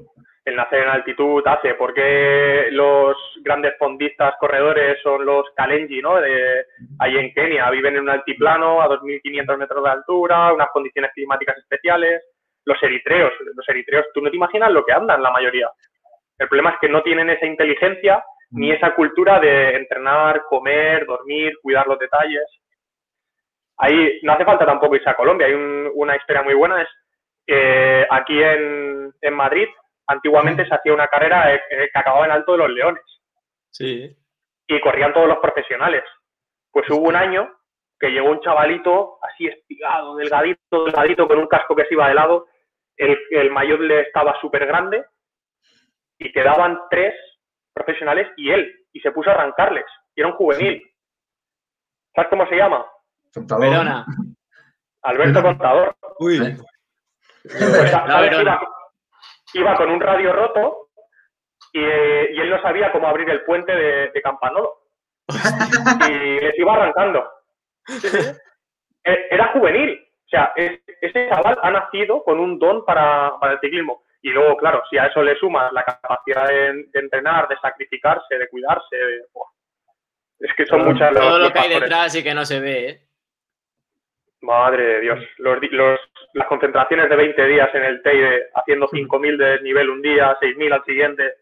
[0.47, 6.21] El nacer en altitud hace, porque los grandes fondistas corredores son los Kalenji, ¿no?
[6.21, 6.65] De,
[7.01, 11.59] ahí en Kenia, viven en un altiplano a 2.500 metros de altura, unas condiciones climáticas
[11.59, 12.23] especiales.
[12.65, 15.69] Los eritreos, los eritreos, tú no te imaginas lo que andan la mayoría.
[16.39, 21.55] El problema es que no tienen esa inteligencia ni esa cultura de entrenar, comer, dormir,
[21.61, 22.45] cuidar los detalles.
[23.79, 25.49] Ahí no hace falta tampoco irse a Colombia.
[25.49, 26.89] Hay un- una historia muy buena, es
[27.49, 29.69] eh, aquí en Madrid,
[30.07, 33.03] antiguamente se hacía una carrera eh, eh, que acababa en Alto de los Leones
[33.71, 34.17] Sí.
[34.69, 36.03] y corrían todos los profesionales.
[36.71, 37.51] Pues hubo un año
[37.99, 42.15] que llegó un chavalito así espigado, delgadito, delgadito, con un casco que se iba de
[42.15, 42.47] lado.
[42.97, 45.05] El, el mayor le estaba súper grande
[46.19, 47.15] y quedaban tres
[47.75, 48.87] profesionales y él.
[48.93, 49.85] Y se puso a arrancarles.
[50.15, 50.83] Y era un juvenil.
[52.15, 52.87] ¿Sabes cómo se llama?
[53.35, 53.69] Contador.
[53.69, 54.07] Verona.
[55.03, 55.97] Alberto Contador.
[56.19, 56.39] Uy.
[56.39, 57.93] Pues.
[59.61, 60.89] Iba, con un radio roto
[61.73, 64.83] y, eh, y él no sabía cómo abrir el puente de, de Campanolo.
[66.09, 67.29] y les iba arrancando.
[69.05, 70.03] Eh, Era juvenil.
[70.25, 74.03] O sea, es- ese chaval ha nacido con un don para, para el ciclismo.
[74.23, 78.37] Y luego, claro, si a eso le sumas la capacidad de, de entrenar, de sacrificarse,
[78.37, 79.23] de cuidarse, de-
[80.41, 82.89] es que son muchas los- Todo lo que hay detrás y que no se ve,
[82.89, 83.01] ¿eh?
[84.47, 86.01] Madre de Dios, los, di- los-
[86.33, 90.73] las concentraciones de 20 días en el Teide, haciendo 5.000 de desnivel un día, 6.000
[90.73, 91.35] al siguiente.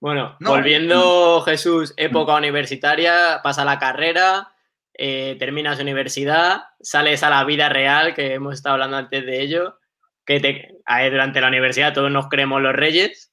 [0.00, 0.50] Bueno, No.
[0.50, 4.48] volviendo, Jesús, época universitaria, pasa la carrera,
[4.94, 9.78] eh, terminas universidad, sales a la vida real, que hemos estado hablando antes de ello,
[10.26, 13.32] que te, a ver, durante la universidad todos nos creemos los reyes,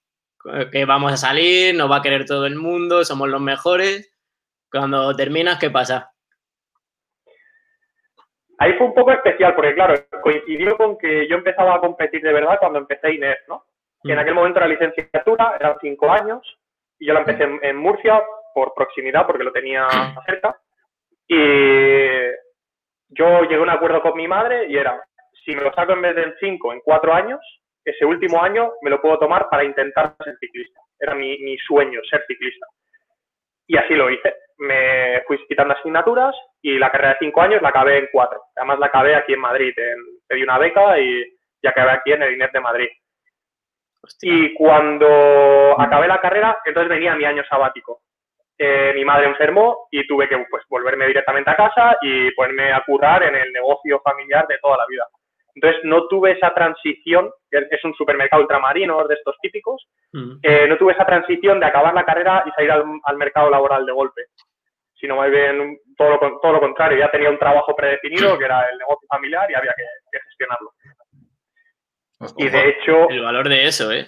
[0.72, 4.14] que vamos a salir, nos va a querer todo el mundo, somos los mejores.
[4.72, 6.13] Cuando terminas, ¿qué pasa?
[8.64, 12.32] Ahí fue un poco especial, porque claro, coincidió con que yo empezaba a competir de
[12.32, 13.66] verdad cuando empecé INEF, ¿no?
[14.02, 16.42] Que en aquel momento la licenciatura eran cinco años
[16.98, 18.24] y yo la empecé en, en Murcia
[18.54, 19.86] por proximidad, porque lo tenía
[20.26, 20.58] cerca.
[21.28, 21.38] Y
[23.10, 25.04] yo llegué a un acuerdo con mi madre y era,
[25.44, 27.42] si me lo saco en vez de en cinco, en cuatro años,
[27.84, 30.80] ese último año me lo puedo tomar para intentar ser ciclista.
[31.02, 32.66] Era mi, mi sueño, ser ciclista.
[33.68, 34.34] Y así lo hice.
[34.64, 38.42] Me fui quitando asignaturas y la carrera de cinco años la acabé en cuatro.
[38.56, 39.74] Además la acabé aquí en Madrid.
[39.78, 39.98] En,
[40.28, 41.24] pedí una beca y,
[41.62, 42.90] y acabé aquí en el INEF de Madrid.
[44.02, 44.32] Hostia.
[44.34, 48.02] Y cuando acabé la carrera, entonces venía mi año sabático.
[48.58, 52.84] Eh, mi madre enfermó y tuve que pues, volverme directamente a casa y ponerme a
[52.86, 55.06] currar en el negocio familiar de toda la vida.
[55.56, 60.38] Entonces no tuve esa transición, que es un supermercado ultramarino de estos típicos, Mm.
[60.44, 63.84] eh, no tuve esa transición de acabar la carrera y salir al, al mercado laboral
[63.84, 64.22] de golpe,
[65.04, 68.46] sino más bien todo lo, con- todo lo contrario, ya tenía un trabajo predefinido que
[68.46, 70.72] era el negocio familiar y había que, que gestionarlo.
[72.38, 74.08] Y de hecho, El valor de eso, ¿eh?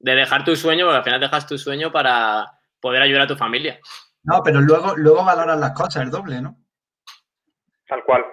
[0.00, 2.44] De dejar tu sueño, porque al final dejas tu sueño para
[2.80, 3.78] poder ayudar a tu familia.
[4.24, 6.56] No, pero luego, luego valoran las cosas el doble, ¿no?
[7.86, 8.26] Tal cual.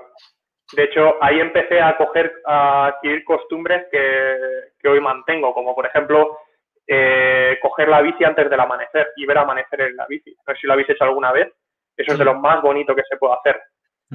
[0.75, 4.37] De hecho, ahí empecé a coger, a adquirir costumbres que,
[4.79, 6.39] que hoy mantengo, como por ejemplo,
[6.87, 10.35] eh, coger la bici antes del amanecer y ver amanecer en la bici.
[10.47, 11.53] No sé si lo habéis hecho alguna vez.
[11.95, 13.61] Eso es de lo más bonito que se puede hacer.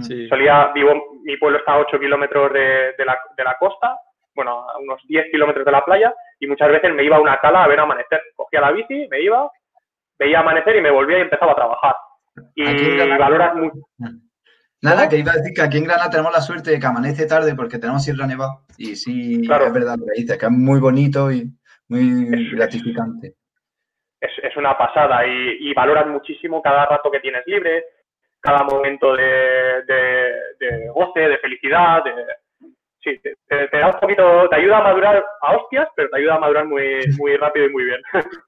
[0.02, 0.28] Sí.
[0.28, 3.96] Solía, vivo, mi pueblo está a 8 kilómetros de, de la, de la costa.
[4.34, 7.38] bueno, a unos 10 kilómetros de la playa y muchas veces me iba a una
[7.40, 8.20] cala a ver amanecer.
[8.36, 9.50] Cogía la bici, me iba,
[10.18, 11.96] veía amanecer y me volvía y empezaba a trabajar.
[12.54, 13.78] Y valoras mucho.
[14.80, 17.26] Nada, que iba a decir que aquí en Granada tenemos la suerte de que amanece
[17.26, 20.78] tarde porque tenemos Sierra Nevada y sí, es verdad lo que dices, que es muy
[20.78, 21.50] bonito y
[21.88, 23.34] muy gratificante.
[24.20, 27.84] Es, una pasada y, valoras muchísimo cada rato que tienes libre,
[28.40, 32.02] cada momento de, goce, de felicidad,
[33.02, 36.40] sí, te, da un poquito, te ayuda a madurar a hostias, pero te ayuda a
[36.40, 38.02] madurar muy, muy rápido y muy bien.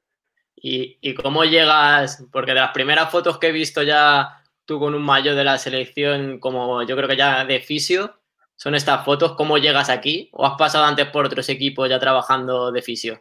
[0.57, 2.27] ¿Y, ¿Y, cómo llegas?
[2.33, 5.57] Porque de las primeras fotos que he visto ya tú con un mayo de la
[5.57, 8.21] selección, como yo creo que ya de fisio,
[8.61, 9.33] son estas fotos.
[9.37, 10.29] ¿Cómo llegas aquí?
[10.33, 13.21] ¿O has pasado antes por otros equipos ya trabajando de fisio?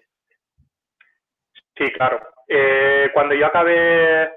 [1.78, 2.20] Sí, claro.
[2.52, 4.28] Eh, cuando yo acabé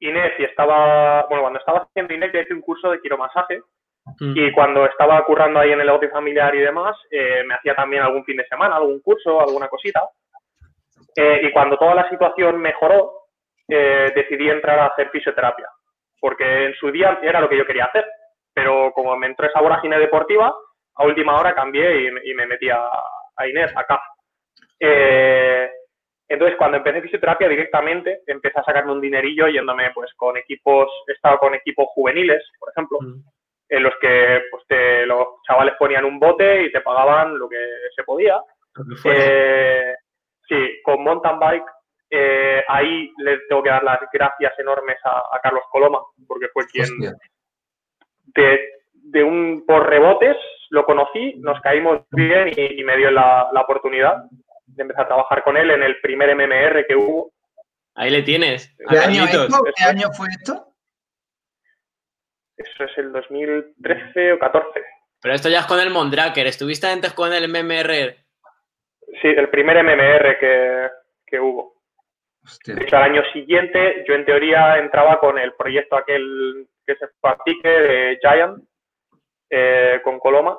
[0.00, 3.60] Inés y estaba, bueno, cuando estaba haciendo Inés, ya hice un curso de quiromasaje
[4.20, 4.32] mm.
[4.34, 8.02] y cuando estaba currando ahí en el negocio familiar y demás, eh, me hacía también
[8.02, 10.00] algún fin de semana, algún curso, alguna cosita.
[11.14, 13.12] Eh, y cuando toda la situación mejoró,
[13.68, 15.68] decidí entrar a hacer fisioterapia,
[16.18, 18.06] porque en su día era lo que yo quería hacer,
[18.54, 20.54] pero como me entró esa vorágine deportiva,
[20.94, 22.80] a última hora cambié y, me metí a,
[23.36, 24.00] a Inés, acá.
[24.80, 25.70] Eh,
[26.28, 31.12] entonces, cuando empecé fisioterapia directamente, empecé a sacarme un dinerillo yéndome pues con equipos, he
[31.12, 33.22] estado con equipos juveniles, por ejemplo, mm.
[33.70, 37.56] en los que pues, te, los chavales ponían un bote y te pagaban lo que
[37.96, 38.38] se podía.
[39.06, 39.94] Eh,
[40.46, 41.66] sí, con mountain bike,
[42.10, 46.88] eh, ahí le tengo que dar las gracias enormes a, Carlos Coloma, porque fue quien
[48.34, 50.36] de, un por rebotes
[50.70, 54.28] lo conocí, nos caímos bien y, me dio la oportunidad
[54.78, 57.32] de empezar a trabajar con él en el primer MMR que hubo.
[57.94, 58.74] Ahí le tienes.
[58.88, 60.72] ¿Qué, año, ¿Qué año, fue esto?
[62.56, 64.80] Eso es el 2013 o 14.
[65.20, 66.46] Pero esto ya es con el Mondraker.
[66.46, 68.16] ¿Estuviste antes con el MMR?
[69.20, 71.74] Sí, el primer MMR que, hubo.
[72.64, 77.08] De hecho, al año siguiente, yo en teoría entraba con el proyecto aquel que se
[77.20, 78.64] practique de Giant,
[79.50, 80.56] eh, con Coloma,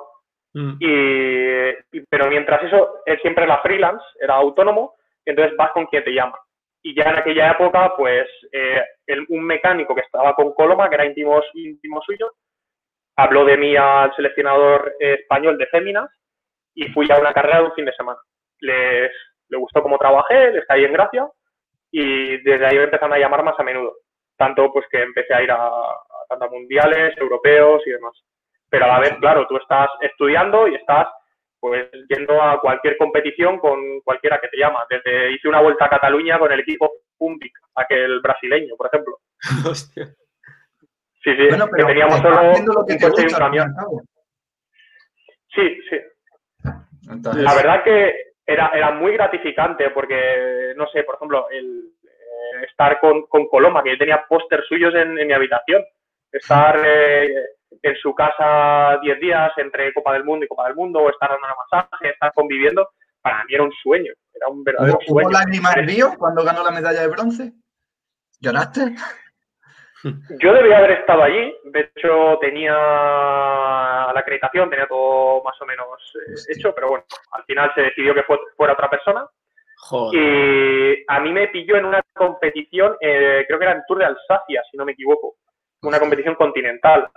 [0.54, 0.76] Mm.
[0.80, 6.12] Y, pero mientras eso, él siempre era freelance, era autónomo, entonces vas con quien te
[6.12, 6.38] llama.
[6.82, 8.82] Y ya en aquella época, pues, eh,
[9.28, 12.32] un mecánico que estaba con Coloma, que era íntimo, íntimo suyo,
[13.16, 16.10] habló de mí al seleccionador español de Féminas
[16.74, 18.18] y fui a una carrera de un fin de semana.
[18.60, 19.12] Les,
[19.48, 21.28] le gustó cómo trabajé, les caí en gracia
[21.90, 23.96] y desde ahí me empezaron a llamar más a menudo.
[24.36, 28.14] Tanto pues que empecé a ir a, a mundiales, europeos y demás.
[28.70, 31.08] Pero a la vez, claro, tú estás estudiando y estás
[31.58, 34.86] pues yendo a cualquier competición con cualquiera que te llama.
[34.88, 39.18] Desde hice una vuelta a Cataluña con el equipo Pumpic, aquel brasileño, por ejemplo.
[39.68, 40.06] Hostia.
[41.22, 43.74] Sí, sí, bueno, pero que teníamos solo un coche y un camión.
[45.54, 45.98] Sí, sí.
[47.34, 48.14] La verdad que
[48.46, 53.82] era, era muy gratificante porque, no sé, por ejemplo, el eh, estar con, con Coloma,
[53.82, 55.84] que yo tenía póster suyos en, mi habitación,
[56.32, 57.34] estar eh,
[57.82, 61.30] en su casa 10 días entre Copa del Mundo y Copa del Mundo, o estar
[61.30, 62.88] dando una masaje, estar conviviendo,
[63.22, 65.28] para mí era un sueño, era un verdadero sueño.
[65.28, 67.52] ¿Hubo lágrimas río cuando ganó la medalla de bronce?
[68.40, 68.94] ¿Lloraste?
[70.42, 75.86] Yo debía haber estado allí, de hecho tenía la acreditación, tenía todo más o menos
[76.26, 78.24] eh, hecho, pero bueno, al final se decidió que
[78.56, 79.26] fuera otra persona.
[80.12, 84.04] Y a mí me pilló en una competición, eh, creo que era en Tour de
[84.06, 85.36] Alsacia, si no me equivoco,
[85.82, 87.08] una competición continental.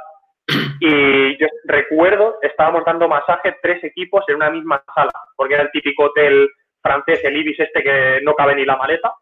[0.80, 5.72] Y yo recuerdo, estábamos dando masaje tres equipos en una misma sala, porque era el
[5.72, 6.50] típico hotel
[6.82, 9.14] francés, el Ibis este que no cabe ni la maleta,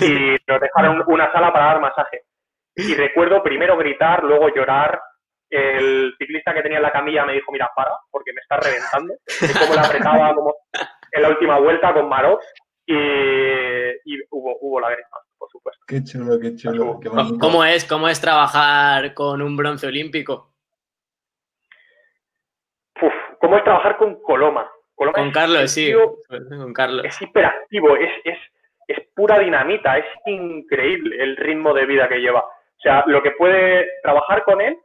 [0.00, 2.22] y nos dejaron una sala para dar masaje.
[2.74, 5.00] Y recuerdo primero gritar, luego llorar.
[5.48, 9.14] El ciclista que tenía en la camilla me dijo, mira, para, porque me está reventando.
[9.40, 10.54] Y cómo la apretaba como
[11.12, 12.40] en la última vuelta con Marot.
[12.84, 15.84] Y, y hubo, hubo lágrimas, por supuesto.
[15.86, 17.00] Qué chulo, qué chulo.
[17.40, 20.55] ¿Cómo es, ¿Cómo es trabajar con un bronce olímpico?
[23.40, 24.70] ¿Cómo es trabajar con Coloma?
[24.96, 25.92] con Carlos, sí.
[26.28, 27.04] Con Carlos.
[27.04, 28.38] Es hiperactivo, es, es,
[28.88, 32.40] es pura dinamita, es increíble el ritmo de vida que lleva.
[32.40, 34.78] O sea, lo que puede trabajar con él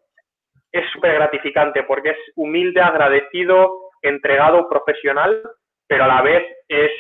[0.72, 5.44] es súper gratificante porque es humilde, agradecido, entregado, profesional,
[5.88, 6.92] pero a la vez es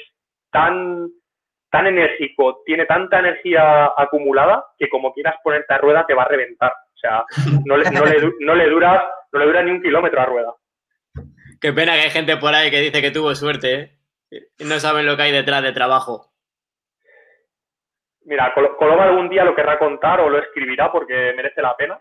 [0.51, 1.09] tan,
[1.69, 6.27] tan enérgico, tiene tanta energía acumulada que como quieras ponerte a rueda te va a
[6.27, 6.71] reventar.
[6.71, 7.23] O sea,
[7.65, 10.53] no le, no le, no le, dura, no le dura ni un kilómetro a rueda.
[11.61, 13.91] Qué pena que hay gente por ahí que dice que tuvo suerte, ¿eh?
[14.57, 16.31] Y no saben lo que hay detrás de trabajo.
[18.23, 21.99] Mira, Coloma algún día lo querrá contar o lo escribirá porque merece la pena,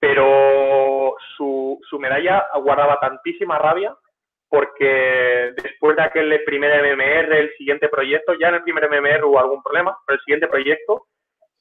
[0.00, 3.94] pero su, medalla guardaba tantísima rabia
[4.48, 9.38] porque después de aquel primer MMR, el siguiente proyecto, ya en el primer MMR hubo
[9.38, 11.06] algún problema, pero el siguiente proyecto,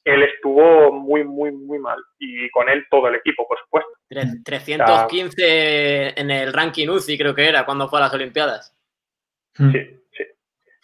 [0.05, 1.97] él estuvo muy, muy, muy mal.
[2.19, 3.91] Y con él todo el equipo, por supuesto.
[4.07, 8.71] 315 en el ranking UCI creo que era cuando fue a las Olimpiadas.
[9.57, 9.71] Hmm.
[9.71, 10.23] Sí, sí.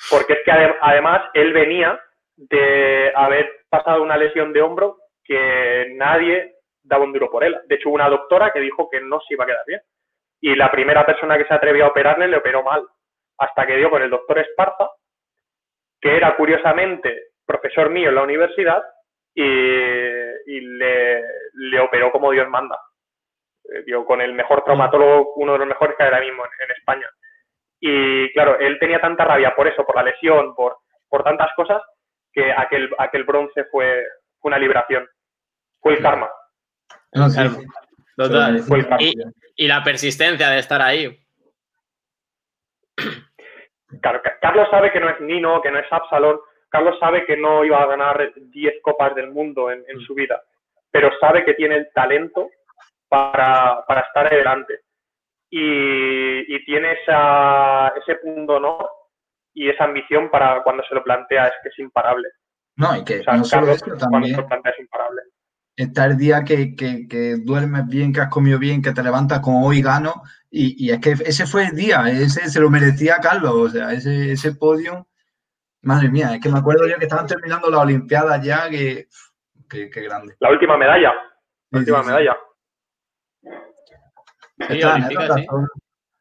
[0.10, 2.00] Porque es que además él venía
[2.36, 7.56] de haber pasado una lesión de hombro que nadie daba un duro por él.
[7.68, 9.82] De hecho, hubo una doctora que dijo que no se iba a quedar bien.
[10.42, 12.84] Y la primera persona que se atrevió a operarle le operó mal.
[13.38, 14.90] Hasta que dio con el doctor Esparza,
[16.00, 18.84] que era curiosamente profesor mío en la universidad,
[19.34, 22.80] y, le, operó como Dios manda.
[23.64, 26.72] Eh, dio con el mejor traumatólogo, uno de los mejores que hay ahora mismo en,
[26.72, 27.10] España.
[27.80, 30.78] Y claro, él tenía tanta rabia por eso, por la lesión, por,
[31.10, 31.82] por tantas cosas,
[32.32, 34.04] que aquel, aquel bronce fue,
[34.44, 35.08] una liberación.
[35.80, 36.30] Fue el karma.
[39.56, 41.18] Y, la persistencia de estar ahí.
[44.02, 46.40] Carlos sabe que no es Nino, que no es Absalón.
[46.72, 50.42] Carlos sabe que no iba a ganar 10 copas del mundo en, su vida,
[50.90, 52.50] pero sabe que tiene el talento
[53.10, 54.80] para, estar adelante.
[55.50, 58.90] Y, tiene ese punto honor
[59.54, 62.30] y esa ambición para cuando se lo plantea, es que es imparable.
[62.78, 65.22] No, y que no solo eso, también es imparable.
[65.76, 69.82] Está el día que, duermes bien, que has comido bien, que te levantas como hoy
[69.82, 73.92] gano, y, es que ese fue el día, ese se lo merecía Carlos, o sea,
[73.92, 75.08] ese, ese podio,
[75.84, 79.08] madre mía, es que me acuerdo yo que estaban terminando la Olimpiada ya, que,
[79.70, 80.36] que, grande.
[80.40, 81.14] La última medalla,
[81.72, 82.38] la última medalla.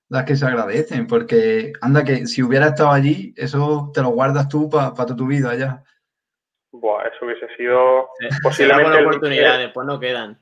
[0.09, 4.49] las que se agradecen, porque anda que si hubiera estado allí, eso te lo guardas
[4.49, 5.83] tú para tu vida ya.
[6.73, 8.09] Buah, eso hubiese sido
[8.43, 9.03] posiblemente.
[9.03, 10.39] la oportunidad, después no quedan.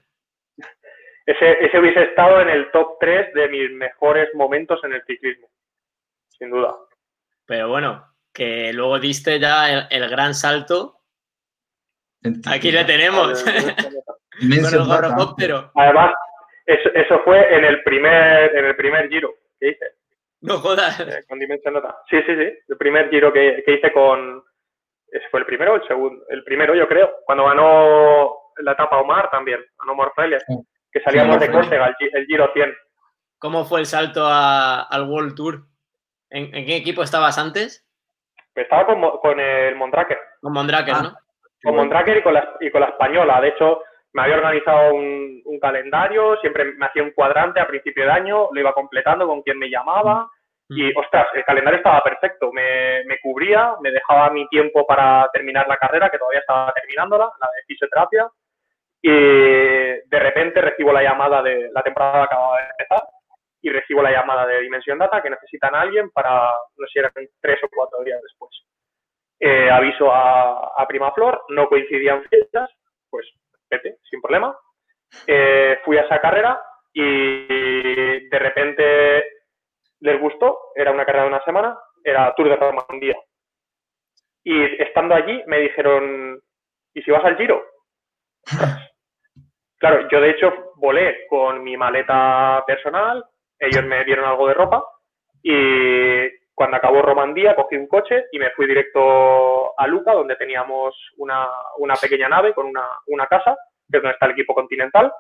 [1.27, 5.49] Ese, ese hubiese estado en el top 3 de mis mejores momentos en el ciclismo,
[6.31, 6.75] sin duda.
[7.45, 11.01] Pero bueno, que luego diste ya el, gran salto.
[12.47, 13.45] Aquí le tenemos.
[15.75, 16.15] Además,
[16.67, 19.87] eso, eso, fue en el primer, en el primer giro que hice.
[20.41, 21.01] No jodas.
[21.01, 21.97] Eh, con Dimension Nota.
[22.09, 22.53] Sí, sí, sí.
[22.69, 24.45] El primer giro que, que hice con,
[25.11, 26.25] ¿Ese fue el primero o el segundo?
[26.29, 27.11] El primero, yo creo.
[27.25, 30.39] Cuando ganó la etapa Omar también, ganó Morfelia,
[30.91, 32.75] que salíamos de Córcega, el, Giro 100.
[33.39, 35.67] ¿Cómo fue el salto al World Tour?
[36.31, 37.88] ¿En, qué equipo estabas antes?
[38.63, 40.19] Estaba con, el Mondraker.
[40.41, 41.19] Con Mondraker, ah, ¿no?
[41.63, 43.41] Con Mondraker y con, la, y con la española.
[43.41, 48.05] De hecho, me había organizado un, un, calendario, siempre me hacía un cuadrante a principio
[48.05, 50.29] de año, lo iba completando con quien me llamaba.
[50.71, 55.67] Y, ostras, el calendario estaba perfecto, me, me, cubría, me dejaba mi tiempo para terminar
[55.67, 58.29] la carrera, que todavía estaba terminándola, la de fisioterapia,
[59.01, 63.03] y de repente recibo la llamada de la temporada acababa de empezar,
[63.61, 66.99] y recibo la llamada de Dimensión Data que necesitan a alguien para, no sé si
[66.99, 68.51] eran tres o cuatro días después.
[69.41, 72.71] Eh, aviso a, a Primaflor, no coincidían fechas,
[73.11, 73.27] pues
[73.71, 74.57] vete, sin problema.
[75.27, 76.61] Eh, fui a esa carrera
[76.93, 79.25] y de repente
[80.01, 83.17] les gustó, era una carrera de una semana, era Tour de Romandía.
[84.45, 86.41] Y estando allí me dijeron,
[86.95, 87.65] ¿y si vas al Giro?
[89.79, 93.25] claro, yo de hecho volé con mi maleta personal,
[93.59, 94.85] ellos me dieron algo de ropa
[95.43, 100.95] y cuando acabó Romandía cogí un coche y me fui directo a Luca, donde teníamos
[101.19, 101.47] una,
[102.01, 103.57] pequeña nave con una, casa,
[103.91, 105.13] que es donde está el equipo continental.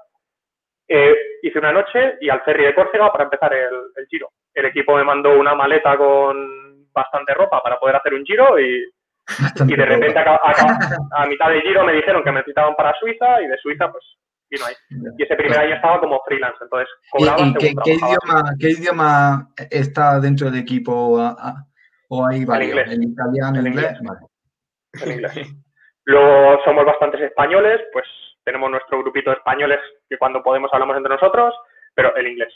[0.88, 4.96] Eh, hice una noche y al ferry de Córcega para empezar el Giro el equipo
[4.96, 8.90] me mandó una maleta con bastante ropa para poder hacer un giro y,
[9.66, 13.46] y de repente a, mitad del giro me dijeron que me necesitaban para Suiza y
[13.46, 14.05] de Suiza pues
[14.51, 14.75] vino ahí.
[15.19, 20.21] Y ese primer año estaba como freelance, entonces cobraba ¿Y, qué, idioma, qué, idioma, está
[20.21, 21.20] dentro del equipo?
[22.11, 22.72] ¿O hay varios?
[22.72, 22.95] El inglés.
[22.95, 23.99] ¿El italiano, el, inglés?
[25.03, 25.33] El inglés.
[26.05, 28.07] Luego somos bastantes españoles, pues
[28.45, 31.55] tenemos nuestro grupito de españoles que cuando podemos hablamos entre nosotros,
[31.95, 32.53] pero el inglés.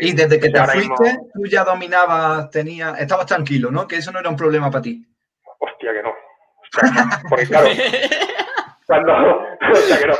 [0.00, 3.86] Y desde que te fuiste, tú ya dominabas, tenías, estabas tranquilo, ¿no?
[3.86, 5.06] Que eso no era un problema para ti.
[5.58, 6.12] Hostia, que no.
[7.30, 7.68] porque claro,
[8.86, 9.12] cuando,
[9.72, 10.14] hostia, que no.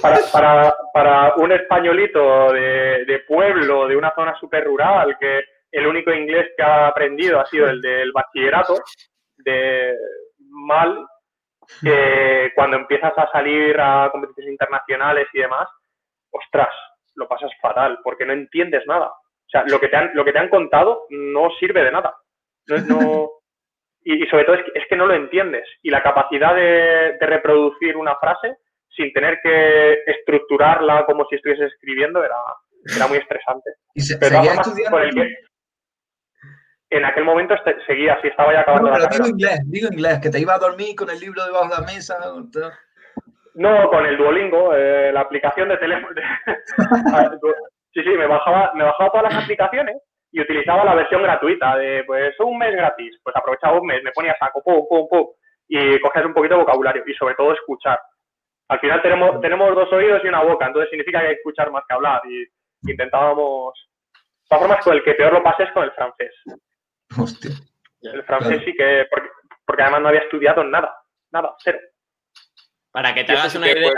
[0.00, 6.12] Para, para, un españolito de, de, pueblo, de una zona súper rural, que el único
[6.12, 8.76] inglés que ha aprendido ha sido el del bachillerato,
[9.36, 9.94] de
[10.48, 11.06] mal,
[11.82, 15.68] que cuando empiezas a salir a competiciones internacionales y demás,
[16.30, 16.74] ostras,
[17.14, 19.06] lo pasas fatal porque no entiendes nada.
[19.08, 22.14] O sea, lo que te han, lo que te han contado no sirve de nada.
[22.66, 23.30] No,
[24.04, 25.68] y, sobre todo es que, no lo entiendes.
[25.82, 28.56] Y la capacidad de, reproducir una frase
[29.00, 32.36] sin tener que estructurarla como si estuviese escribiendo era,
[32.94, 33.70] era muy estresante.
[33.94, 34.98] ¿Y se, Pero estudiando?
[36.90, 39.24] en aquel momento este, seguía así, estaba ya acabando No, la pero carrera.
[39.24, 41.86] digo inglés, digo inglés, que te iba a dormir con el libro debajo de la
[41.86, 42.18] mesa.
[43.54, 46.14] No, con el Duolingo, eh, la aplicación de teléfono.
[47.94, 49.96] sí, sí, me bajaba, me bajaba todas las aplicaciones
[50.32, 53.16] y utilizaba la versión gratuita de, pues, un mes gratis.
[53.22, 55.26] Pues aprovechaba un mes, me ponía saco, pum, pum, pum,
[55.68, 58.00] y cogías un poquito de vocabulario y sobre todo escuchar.
[58.70, 61.70] Al final tenemos, tenemos dos oídos y una boca, entonces significa que hay que escuchar
[61.70, 62.44] más que hablar y
[62.90, 63.74] intentábamos...
[64.14, 66.32] De todas formas, con el que peor lo pasé es con el francés.
[67.18, 67.50] Hostia.
[68.02, 68.64] El francés Claro.
[68.64, 69.28] sí que, porque,
[69.66, 70.92] porque además no había estudiado nada,
[71.30, 71.78] nada, cero.
[72.92, 73.90] Para que te Y hagas una idea.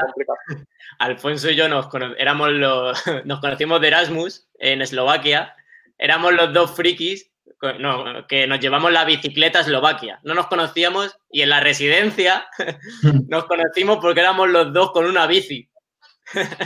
[0.99, 5.55] Alfonso y yo nos, cono- éramos los, nos conocimos de Erasmus en Eslovaquia.
[5.99, 7.32] Éramos los dos frikis
[7.79, 10.19] no, que nos llevamos la bicicleta a Eslovaquia.
[10.25, 12.47] No nos conocíamos y en la residencia
[13.29, 15.69] nos conocimos porque éramos los dos con una bici.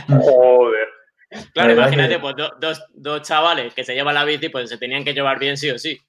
[0.07, 0.87] Joder.
[1.53, 4.77] Claro, imagínate, que- pues do- dos, dos chavales que se llevan la bici, pues se
[4.77, 5.99] tenían que llevar bien sí o sí.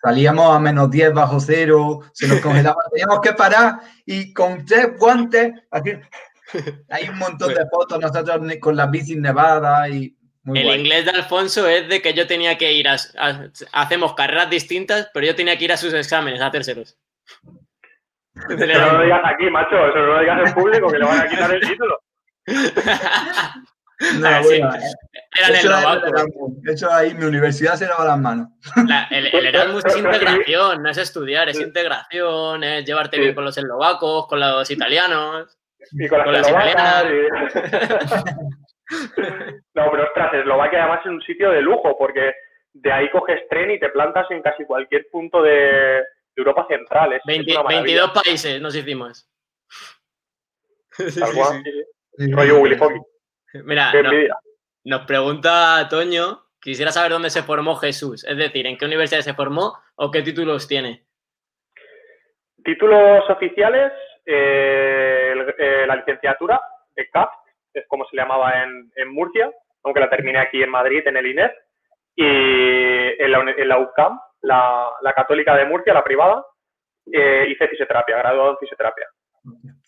[0.00, 4.96] Salíamos a menos 10 bajo cero, se nos congelaba, teníamos que parar y con tres
[4.96, 5.90] guantes, aquí,
[6.88, 10.16] hay un montón de fotos nosotros con las bicis nevadas y
[10.48, 10.80] muy el guay.
[10.80, 15.08] inglés de Alfonso es de que yo tenía que ir a, a- hacemos carreras distintas,
[15.14, 16.96] pero yo tenía que ir a sus exámenes a hacérselos.
[18.50, 19.76] Eso no lo digas aquí, macho.
[19.88, 22.00] Eso no lo digas en público, que le van a quitar el título.
[24.20, 24.48] No, Ah, sí.
[24.60, 24.80] bueno, eh,
[25.40, 26.52] Eran eso, el Erasmus.
[26.66, 28.46] Eso ahí mi universidad se lava las manos.
[28.86, 33.44] La- el, el Erasmus es integración, no es estudiar, es integración, es llevarte bien con
[33.44, 35.58] los eslovacos, con los italianos.
[35.90, 37.06] Y con Con las las eslovacas.
[37.10, 38.67] y-
[39.74, 42.32] no, pero ostras, Eslovaquia además es un sitio de lujo, porque
[42.72, 46.02] de ahí coges tren y te plantas en casi cualquier punto de,
[46.36, 47.12] Europa Central.
[47.14, 47.82] Es, es 20 una maravilla.
[48.02, 49.28] 22 países nos hicimos.
[50.92, 51.72] Sí, Tal sí, cual, sí.
[51.72, 51.82] sí,
[52.26, 52.32] sí.
[52.32, 53.00] Rollo Willy Foggy.
[53.64, 53.92] Mira,
[54.84, 59.34] nos pregunta Toño, quisiera saber dónde se formó Jesús, es decir, en qué universidad se
[59.34, 61.04] formó o qué títulos tiene.
[62.64, 63.92] Títulos oficiales,
[64.26, 66.60] eh, el- eh, la licenciatura
[66.94, 67.30] de CAF,
[67.78, 69.50] es como se le llamaba en, en Murcia,
[69.84, 71.52] aunque la terminé aquí en Madrid, en el INEF,
[72.16, 76.44] y en la, en la UCAM, la, la católica de Murcia, la privada,
[77.12, 79.06] eh, hice fisioterapia, graduado en fisioterapia.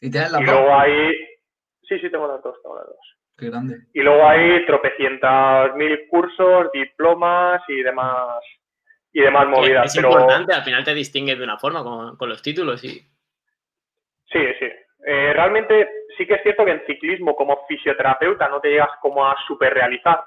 [0.01, 1.13] Y tienes la Y luego hay,
[1.83, 3.17] sí, sí, tengo las dos, tengo las dos.
[3.37, 3.79] Qué grande.
[3.95, 8.43] Y luego hay tropecientas mil cursos, diplomas y demás,
[9.13, 9.87] y demás movidas.
[9.87, 10.11] es pero...
[10.11, 13.03] importante, al final te distingues de una forma con, con los títulos y
[14.33, 14.67] Sí, sí.
[15.07, 15.89] Eh, realmente
[16.21, 19.73] sí que es cierto que en ciclismo como fisioterapeuta no te llegas como a super
[19.73, 20.23] realizar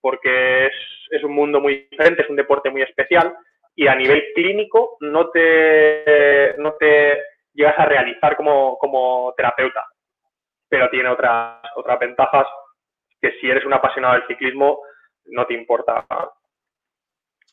[0.00, 0.72] porque es,
[1.10, 3.36] es un mundo muy diferente, es un deporte muy especial
[3.76, 7.22] y a nivel clínico no te, no te
[7.54, 9.84] llegas a realizar como, como terapeuta.
[10.68, 12.48] Pero tiene otras, otras ventajas
[13.20, 14.80] que si eres un apasionado del ciclismo
[15.26, 16.04] no te importa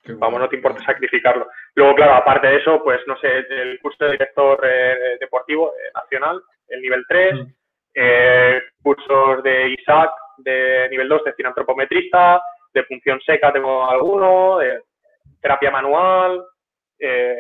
[0.08, 1.48] vamos, no te importa sacrificarlo.
[1.76, 5.92] Luego, claro, aparte de eso, pues no sé, el curso de director eh, deportivo eh,
[5.94, 7.65] nacional, el nivel 3, Mm.
[7.96, 12.42] Eh, cursos de ISAC de nivel 2 de cineantropometrista,
[12.74, 14.82] de función seca tengo alguno, de
[15.42, 16.44] terapia manual,
[17.00, 17.36] eh,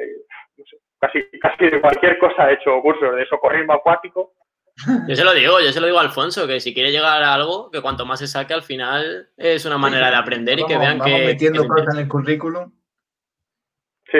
[0.58, 4.34] no sé, casi, casi de cualquier cosa he hecho cursos de socorrismo acuático.
[5.08, 7.34] Yo se lo digo, yo se lo digo a Alfonso, que si quiere llegar a
[7.34, 10.78] algo, que cuanto más se saque al final es una manera de aprender y que
[10.78, 11.26] vean vamos que...
[11.26, 12.74] metiendo que- cosas en el currículum.
[14.12, 14.18] Sí.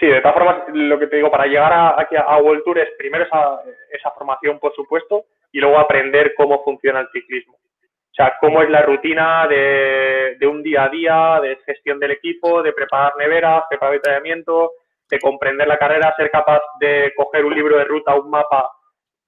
[0.00, 2.78] Sí, de todas formas, lo que te digo, para llegar a, aquí a World Tour
[2.78, 3.60] es primero esa,
[3.92, 7.52] esa formación, por supuesto, y luego aprender cómo funciona el ciclismo.
[7.52, 12.62] O sea, cómo es la rutina de, un día a día, de gestión del equipo,
[12.62, 14.72] de preparar neveras, preparar entrenamiento,
[15.10, 18.70] de comprender la carrera, ser capaz de coger un libro de ruta, un mapa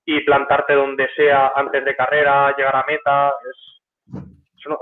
[0.06, 3.34] y plantarte donde sea antes de carrera, llegar a meta.
[3.50, 4.20] Es,
[4.62, 4.76] son,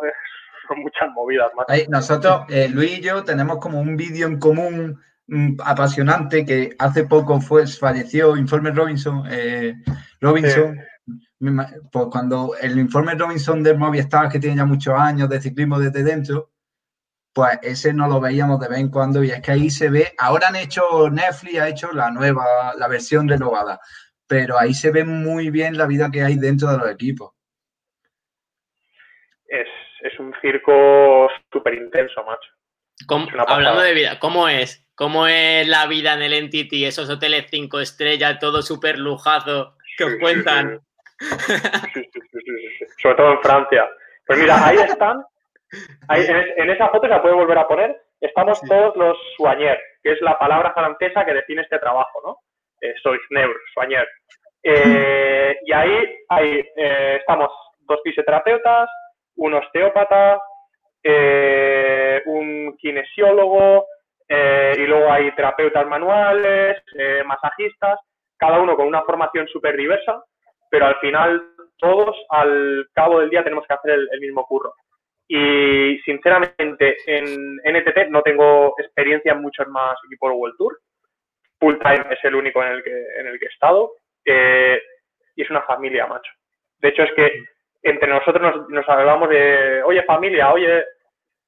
[0.77, 1.67] muchas movidas, más.
[1.89, 5.01] Nosotros, eh, Luis y yo, tenemos como un vídeo en común
[5.65, 9.25] apasionante que hace poco fue, falleció Informe Robinson.
[9.31, 9.75] eh,
[10.21, 10.79] Robinson,
[11.91, 16.03] pues cuando el Informe Robinson del Movistar, que tiene ya muchos años de ciclismo desde
[16.03, 16.51] dentro,
[17.33, 20.13] pues ese no lo veíamos de vez en cuando y es que ahí se ve,
[20.19, 22.45] ahora han hecho, Netflix ha hecho la nueva,
[22.77, 23.81] la versión renovada,
[24.27, 27.33] pero ahí se ve muy bien la vida que hay dentro de los equipos.
[29.47, 29.67] Es,
[30.03, 32.51] es un circo súper intenso, macho.
[33.07, 33.57] ¿Cómo- Es una pasada.
[33.57, 34.87] hablando de vida, ¿cómo es?
[35.01, 36.85] ¿Cómo es la vida en el Entity?
[36.85, 40.79] Esos hoteles cinco estrellas, todo súper lujazo que os cuentan.
[43.03, 43.89] Sobre todo en Francia.
[44.27, 45.25] Pues mira, ahí están.
[46.09, 47.97] Ahí, en, es- en esa foto se la puede volver a poner.
[48.21, 48.69] Estamos Sí.
[48.69, 52.37] todos los soigneurs, que es la palabra francesa que define este trabajo, ¿no?
[52.83, 54.07] Eh, soigneur, soigneur.
[54.63, 57.51] Eh, y ahí, ahí eh, estamos
[57.89, 58.91] dos fisioterapeutas,
[59.37, 60.39] un osteópata,
[61.03, 63.87] eh, un kinesiólogo,
[64.33, 67.99] eh, y luego hay terapeutas manuales, eh, masajistas,
[68.37, 70.23] cada uno con una formación súper diversa,
[70.71, 71.43] pero al final
[71.77, 74.73] todos al cabo del día tenemos que hacer el, mismo curro.
[75.27, 80.79] Y sinceramente en NTT no tengo experiencia en muchos más equipos World Tour.
[81.59, 83.91] Full Time es el único en el que, en el que he estado.
[84.25, 86.31] y es una familia, macho.
[86.79, 87.45] De hecho, es que
[87.83, 90.85] entre nosotros nos, nos hablamos de, oye familia, oye,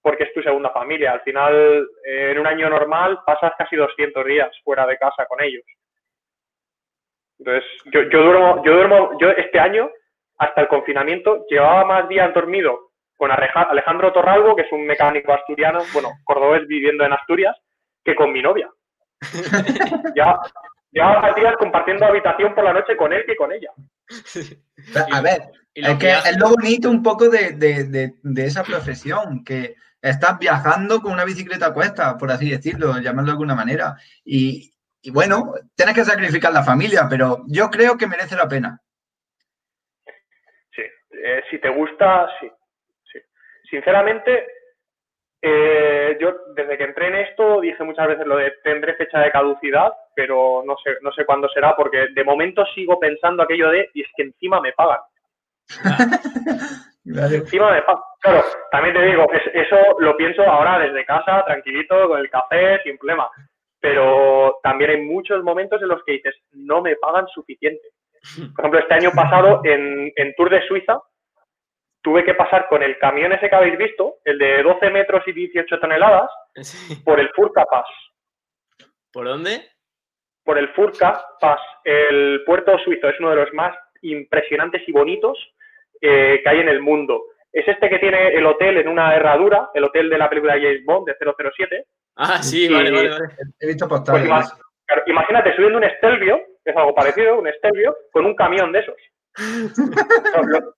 [0.03, 1.13] porque es tu segunda familia.
[1.13, 5.43] Al final, eh, en un año normal, pasas casi 200 días fuera de casa con
[5.43, 5.65] ellos.
[7.39, 9.91] Entonces, yo, yo, duermo, yo duermo, yo este año,
[10.39, 15.81] hasta el confinamiento, llevaba más días dormido con Alejandro Torralbo, que es un mecánico asturiano,
[15.93, 17.57] bueno, cordobés viviendo en Asturias,
[18.05, 18.69] que con mi novia.
[20.17, 20.39] ya,
[20.91, 23.71] llevaba más días compartiendo habitación por la noche con él que con ella.
[25.13, 25.43] A ver,
[25.75, 31.01] es que es lo bonito un poco de, de, de, esa profesión, que estás viajando
[31.01, 33.95] con una bicicleta a cuesta, por así decirlo, llamarlo de alguna manera.
[34.25, 38.81] Y, y, bueno, tienes que sacrificar la familia, pero yo creo que merece la pena.
[40.75, 42.51] Sí, eh, si te gusta, sí.
[43.13, 43.21] sí.
[43.71, 44.45] Sinceramente,
[45.41, 49.31] eh, yo desde que entré en esto dije muchas veces lo de tendré fecha de
[49.31, 53.89] caducidad, pero no sé, no sé cuándo será, porque de momento sigo pensando aquello de,
[53.95, 55.01] y es que encima me pagan.
[57.05, 57.83] Encima de
[58.21, 62.97] Claro, también te digo, eso lo pienso ahora desde casa, tranquilito, con el café, sin
[62.97, 63.29] problema.
[63.81, 67.89] Pero también hay muchos momentos en los que dices, no me pagan suficiente.
[68.55, 71.01] Por ejemplo, este año pasado en, Tour de Suiza,
[72.01, 75.33] tuve que pasar con el camión ese que habéis visto, el de 12 metros y
[75.33, 76.31] 18 toneladas,
[77.05, 77.87] por el Furka Pass.
[79.13, 79.69] ¿Por dónde?
[80.45, 81.61] Por el Furka Pass.
[81.83, 85.37] El puerto suizo es uno de los más impresionantes y bonitos
[86.03, 87.23] eh, que hay en el mundo.
[87.53, 90.85] Es este que tiene el hotel en una herradura, el hotel de la película James
[90.85, 91.87] Bond de 007.
[92.17, 93.25] Ah, sí, vale, vale, vale.
[93.61, 94.29] He visto postales.
[94.29, 94.53] Pues
[95.07, 98.97] imagínate subiendo un Stelvio, que es algo parecido, un Stelvio, con un camión de esos.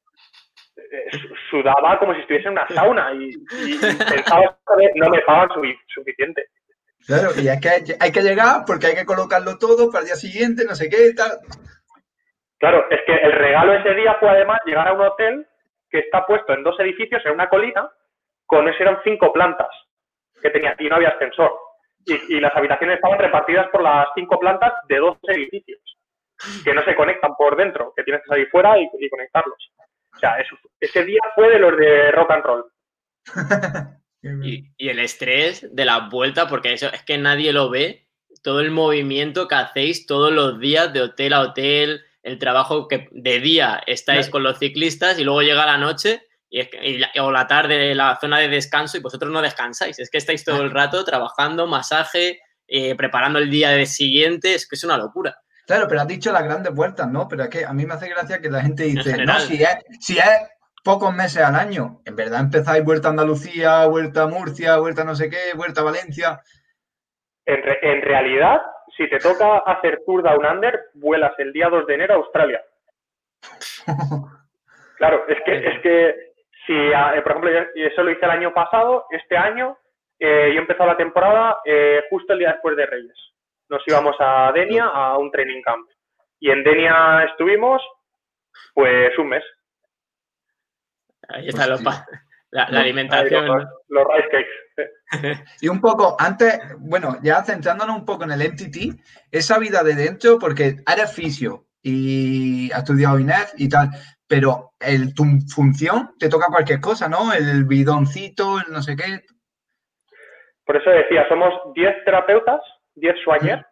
[0.77, 1.11] Eh,
[1.51, 5.49] sudaba como si estuviese en una sauna y, pensaba que no me pagan
[5.89, 6.49] suficiente.
[7.07, 10.17] Claro, y es que hay que llegar porque hay que colocarlo todo para el día
[10.17, 11.39] siguiente, no sé qué, tal.
[12.65, 15.47] Claro, es que el regalo ese día fue además llegar a un hotel
[15.91, 17.91] que está puesto en dos edificios, en una colina,
[18.47, 19.69] con eso eran cinco plantas
[20.41, 21.53] que tenía y no había ascensor.
[22.07, 25.79] Y, las habitaciones estaban repartidas por las cinco plantas de dos edificios
[26.65, 29.59] que no se conectan por dentro, que tienes que salir fuera y, conectarlos.
[30.15, 30.39] O sea,
[30.81, 32.65] ese día fue de los de rock and roll.
[34.43, 38.07] y, y, el estrés de la vuelta, porque eso es que nadie lo ve,
[38.43, 43.09] todo el movimiento que hacéis todos los días de hotel a hotel, el trabajo que
[43.13, 47.95] de día estáis con los ciclistas y luego llega la noche y, o la tarde
[47.95, 49.99] la zona de descanso y vosotros no descansáis.
[49.99, 54.55] Es que estáis todo el rato trabajando, masaje, eh, preparando el día de siguiente.
[54.55, 55.37] Es que es una locura.
[55.67, 57.29] Claro, pero has dicho las grandes vueltas, ¿no?
[57.29, 59.77] Pero es que a mí me hace gracia que la gente dice, no, si es,
[60.01, 60.49] si es
[60.83, 65.05] pocos meses al año, en verdad empezáis vuelta a Andalucía, vuelta a Murcia, vuelta a
[65.05, 66.41] no sé qué, vuelta a Valencia.
[67.47, 68.61] En, en realidad,
[68.97, 72.63] si te toca hacer Tour Down Under, vuelas el día 2 de enero a Australia.
[74.97, 76.35] Claro, es que, es que
[76.67, 79.77] si, eh, por ejemplo, eso lo hice el año pasado, este año
[80.19, 83.17] eh, yo he empezado la temporada eh, justo el día después de Reyes.
[83.69, 85.89] Nos íbamos a Denia a un training camp.
[86.41, 87.83] Y en Denia estuvimos,
[88.73, 89.45] pues, un mes.
[91.29, 91.67] Ahí está
[92.55, 93.47] la, alimentación.
[93.89, 95.45] Los, rice cakes.
[95.61, 99.01] y un poco, antes, bueno, ya centrándonos un poco en el MTT,
[99.31, 103.89] esa vida de dentro, porque eres fisio y has estudiado INEF y tal,
[104.27, 107.33] pero el, tu función te toca cualquier cosa, ¿no?
[107.33, 109.21] El bidoncito, el no sé qué.
[110.65, 112.61] Por eso decía, somos 10 terapeutas,
[112.95, 113.67] 10 soigneurs,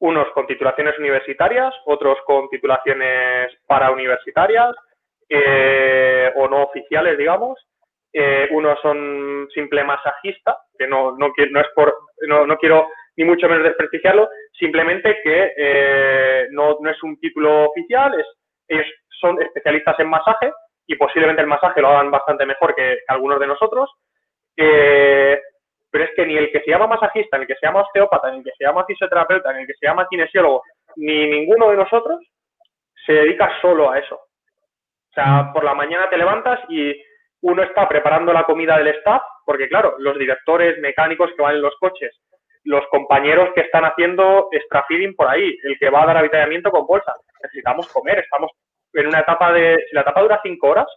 [0.00, 4.74] unos con titulaciones universitarias, otros con titulaciones parauniversitarias
[5.28, 7.58] eh, o no oficiales, digamos,
[8.18, 11.94] eh, unos son simple masajista, que no, no, no es por,
[12.26, 17.64] no, no, quiero ni mucho menos desprestigiarlo, simplemente que eh, no, no, es un título
[17.64, 18.26] oficial, es,
[18.68, 18.86] ellos
[19.20, 20.50] son especialistas en masaje
[20.86, 23.90] y posiblemente el masaje lo hagan bastante mejor que, algunos de nosotros.
[24.56, 25.38] Eh,
[25.90, 28.30] pero es que ni el que se llama masajista, ni el que se llama osteópata,
[28.30, 30.62] ni el que se llama fisioterapeuta, ni el que se llama kinesiólogo,
[30.96, 32.20] ni ninguno de nosotros
[33.04, 34.14] se dedica solo a eso.
[34.16, 36.94] O sea, por la mañana te levantas y
[37.46, 41.62] uno está preparando la comida del staff, porque claro, los directores mecánicos que van en
[41.62, 42.12] los coches,
[42.64, 46.72] los compañeros que están haciendo extra feeding por ahí, el que va a dar avituallamiento
[46.72, 47.14] con bolsa.
[47.40, 48.50] Necesitamos comer, estamos
[48.94, 50.88] en una etapa de, si la etapa dura cinco horas,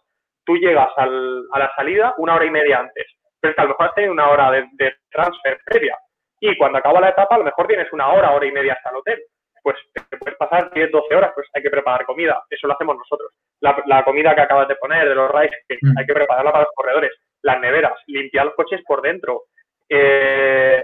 [0.44, 3.06] tú llegas al, a la salida una hora y media antes.
[3.40, 5.96] pero es que a lo mejor has tenido una hora de, de transfer previa.
[6.40, 8.90] Y cuando acaba la etapa, a lo mejor tienes una hora, hora y media hasta
[8.90, 9.20] el hotel.
[9.64, 12.44] Pues te puedes pasar 10, 12 horas, pues hay que preparar comida.
[12.50, 13.32] Eso lo hacemos nosotros.
[13.62, 15.98] La, la comida que acabas de poner, de los rides, que Mm.
[15.98, 17.12] hay que prepararla para los corredores.
[17.42, 19.44] Las neveras, limpiar los coches por dentro.
[19.88, 20.84] Eh,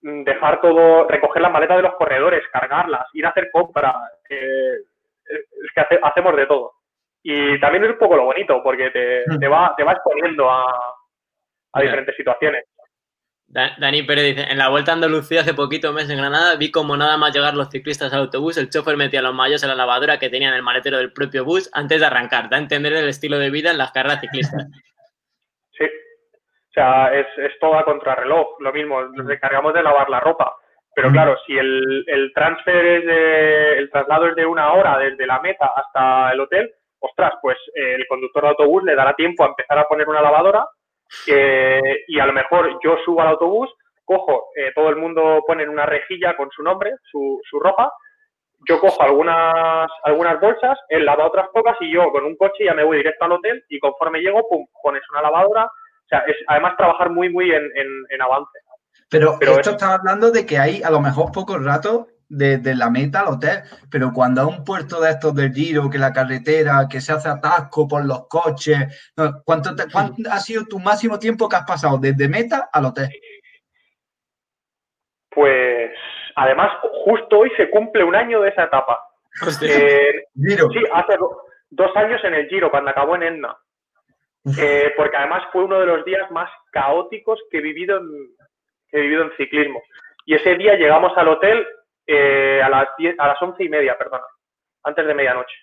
[0.00, 3.94] dejar todo, recoger las maletas de los corredores, cargarlas, ir a hacer compras.
[4.30, 4.74] eh,
[5.30, 6.72] es que hace- hacemos de todo.
[7.22, 9.38] Y también es un poco lo bonito, porque te, Mm.
[9.38, 10.64] te va, te va exponiendo a,
[11.72, 12.64] a diferentes situaciones.
[13.50, 16.70] Da- Dani Pérez dice, en la Vuelta a Andalucía hace poquito mes en Granada vi
[16.70, 19.74] como nada más llegar los ciclistas al autobús, el chofer metía los mayos en la
[19.74, 22.50] lavadora que tenía en el maletero del propio bus antes de arrancar.
[22.50, 24.66] Da a entender el estilo de vida en las carreras ciclistas.
[25.78, 25.84] Sí.
[25.84, 28.56] O sea, es, es todo a contrarreloj.
[28.60, 30.52] Lo mismo, nos encargamos de lavar la ropa.
[30.94, 31.12] Pero Mm.
[31.12, 35.40] claro, si el, el transfer es de, el traslado es de una hora desde la
[35.40, 39.48] meta hasta el hotel, ostras, pues eh, el conductor de autobús le dará tiempo a
[39.48, 40.66] empezar a poner una lavadora
[41.26, 43.68] eh, y a lo mejor yo subo al autobús,
[44.04, 47.92] cojo, eh, todo el mundo pone en una rejilla con su nombre, su, su ropa,
[48.68, 52.74] yo cojo algunas, algunas bolsas, él lava otras pocas y yo con un coche ya
[52.74, 55.64] me voy directo al hotel y conforme llego, pum, pones una lavadora.
[55.66, 58.58] O sea, es además trabajar muy, muy en, en, en avance.
[59.10, 62.74] Pero, Pero esto es- está hablando de que hay a lo mejor pocos ratos desde
[62.74, 66.12] la meta al hotel, pero cuando a un puerto de estos del Giro, que la
[66.12, 69.12] carretera, que se hace atasco por los coches,
[69.44, 73.08] ¿cuánto, te- cuánto ha sido tu máximo tiempo que has pasado desde meta al hotel?
[75.30, 75.90] Pues
[76.36, 76.70] además,
[77.04, 79.00] justo hoy se cumple un año de esa etapa.
[79.46, 79.68] Hostia.
[79.70, 80.68] Eh, Giro.
[80.70, 83.56] Sí, hace do- dos años en el Giro, cuando acabó en Etna.
[84.58, 88.08] Eh, porque además fue uno de los días más caóticos que he vivido en,
[88.88, 89.82] que he vivido en ciclismo.
[90.24, 91.66] Y ese día llegamos al hotel
[92.08, 94.24] eh, a, las 10 a las once y media, perdona,
[94.84, 95.54] antes de medianoche.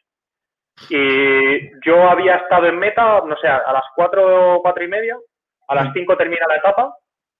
[0.89, 5.17] Y yo había estado en meta, no sé, a las cuatro, cuatro y media,
[5.67, 5.93] a las Mm.
[5.93, 6.93] cinco termina la etapa,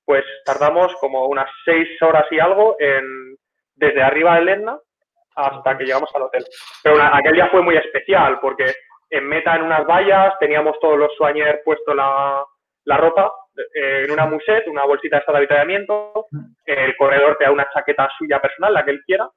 [0.06, 3.36] pues tardamos como unas seis horas y algo en,
[3.76, 4.80] desde arriba del Etna
[5.36, 6.46] hasta que llegamos al hotel.
[6.82, 8.74] Pero una- aquel día fue muy especial porque
[9.10, 12.44] en meta en unas vallas teníamos todos los soigners puesto la,
[12.86, 13.32] la ropa
[13.74, 16.28] eh, en una musette, una bolsita esta de avituallamiento.
[16.66, 19.30] El corredor te da una chaqueta suya personal, la que él quiera,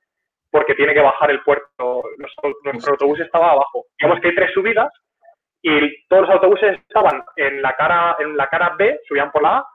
[0.51, 2.03] porque tiene que bajar el puerto.
[2.17, 3.87] Nuestro, nuestro autobús estaba abajo.
[3.99, 4.93] Digamos que hay tres subidas
[5.63, 9.59] y todos los autobuses estaban en la cara, en la cara B, subían por la
[9.59, 9.67] A,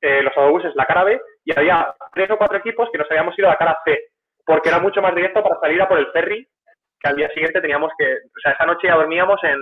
[0.00, 3.38] eh, los autobuses la cara B, y había tres o cuatro equipos que nos habíamos
[3.38, 3.98] ido a la cara C,
[4.44, 6.46] porque era mucho más directo para salir a por el ferry,
[7.00, 9.58] que al día siguiente teníamos que, o sea, esa noche ya dormíamos en,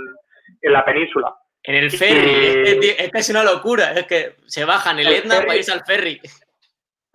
[0.62, 1.34] en la península.
[1.62, 5.46] En el ferry, es es una locura, es que se bajan el El Etna ferry.
[5.46, 6.20] para irse al ferry.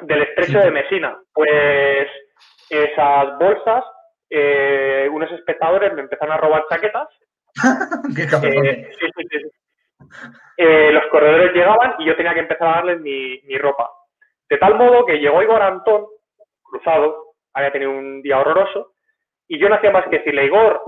[0.02, 1.18] del estrecho de Mesina.
[1.34, 2.08] Pues
[2.70, 3.84] esas bolsas,
[4.30, 7.08] eh, unos espectadores me empezaron a robar chaquetas.
[8.16, 8.24] Qué.
[8.24, 9.50] Eh, sí, sí, sí, sí.
[10.58, 13.90] Eh, los corredores llegaban y yo tenía que empezar a darles mi, mi ropa.
[14.50, 16.06] De tal modo que llegó Igor Antón,
[16.62, 18.94] cruzado, había tenido un día horroroso,
[19.48, 20.82] y yo no hacía más que decirle, Igor,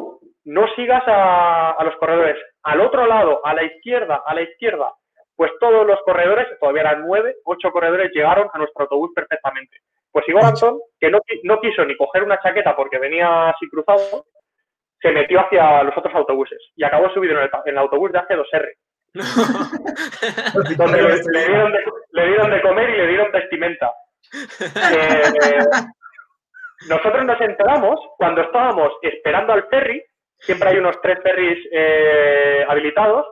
[0.46, 4.94] no sigas a, a los corredores, al otro lado, a la izquierda, a la izquierda.
[5.36, 9.78] Pues todos los corredores, todavía eran nueve, ocho corredores, llegaron a nuestro autobús perfectamente.
[10.12, 14.26] Pues Igor Antón, que no, no quiso ni coger una chaqueta porque venía así cruzado,
[15.02, 18.20] se metió hacia los otros autobuses y acabó subido en el, en el autobús de
[18.20, 18.72] AC2R,
[20.78, 21.80] donde le, le dieron de,
[22.12, 23.92] le dieron de comer y le dieron vestimenta.
[24.34, 25.22] Eh,
[26.90, 30.02] nosotros nos enteramos cuando estábamos esperando al ferry,
[30.40, 33.26] siempre hay unos tres ferries eh, habilitados,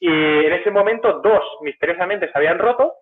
[0.00, 0.08] y
[0.46, 2.94] en ese momento dos misteriosamente se habían roto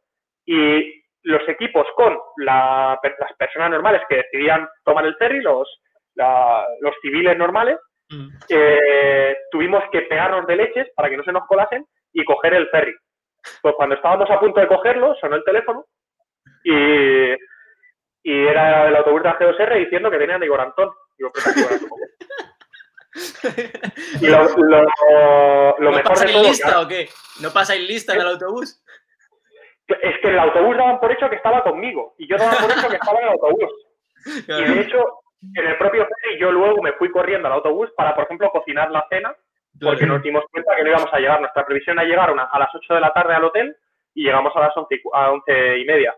[0.47, 5.69] y los equipos con la- las personas normales que decidían tomar el ferry, los,
[6.15, 7.79] la- los civiles normales,
[8.09, 8.29] Mm.
[8.51, 12.69] eh, tuvimos que pegarnos de leches para que no se nos colasen y coger el
[12.69, 12.95] ferry.
[13.61, 15.85] Pues cuando estábamos a punto de cogerlo, sonó el teléfono
[16.63, 17.33] y,
[18.23, 20.91] y era el autobús de AG2R diciendo que venían de Igor Antón.
[21.19, 21.99] Digo, "Pues aquí, Igor Antón".
[23.06, 23.06] y
[24.23, 27.09] lo, lo- lo ¿No mejor de pasáis todo, lista claro, o qué?
[27.41, 28.83] ¿No pasáis lista en el autobús?
[29.89, 32.89] es que el autobús daban por hecho que estaba conmigo y yo daba por hecho
[32.89, 33.71] que estaba en el autobús.
[34.49, 34.99] Y de hecho,
[35.55, 38.91] en el propio ferry yo luego me fui corriendo al autobús para, por ejemplo, cocinar
[38.91, 39.33] la cena
[39.81, 41.39] porque nos dimos cuenta que no íbamos a llegar.
[41.41, 43.77] Nuestra previsión era llegar una- a las 8 de la tarde al hotel
[44.15, 46.13] y llegamos a las 11 y, cu- a 11 y media.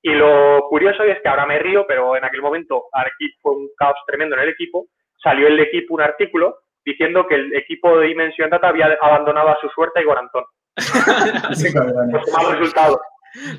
[0.00, 3.68] Y lo curioso es que ahora me río, pero en aquel momento aquí fue un
[3.76, 4.86] caos tremendo en el equipo.
[5.22, 9.60] Salió el equipo un artículo diciendo que el equipo de Dimension Data había abandonado a
[9.60, 10.44] su suerte a Igor Antón.
[10.74, 13.00] Pues mal resultado.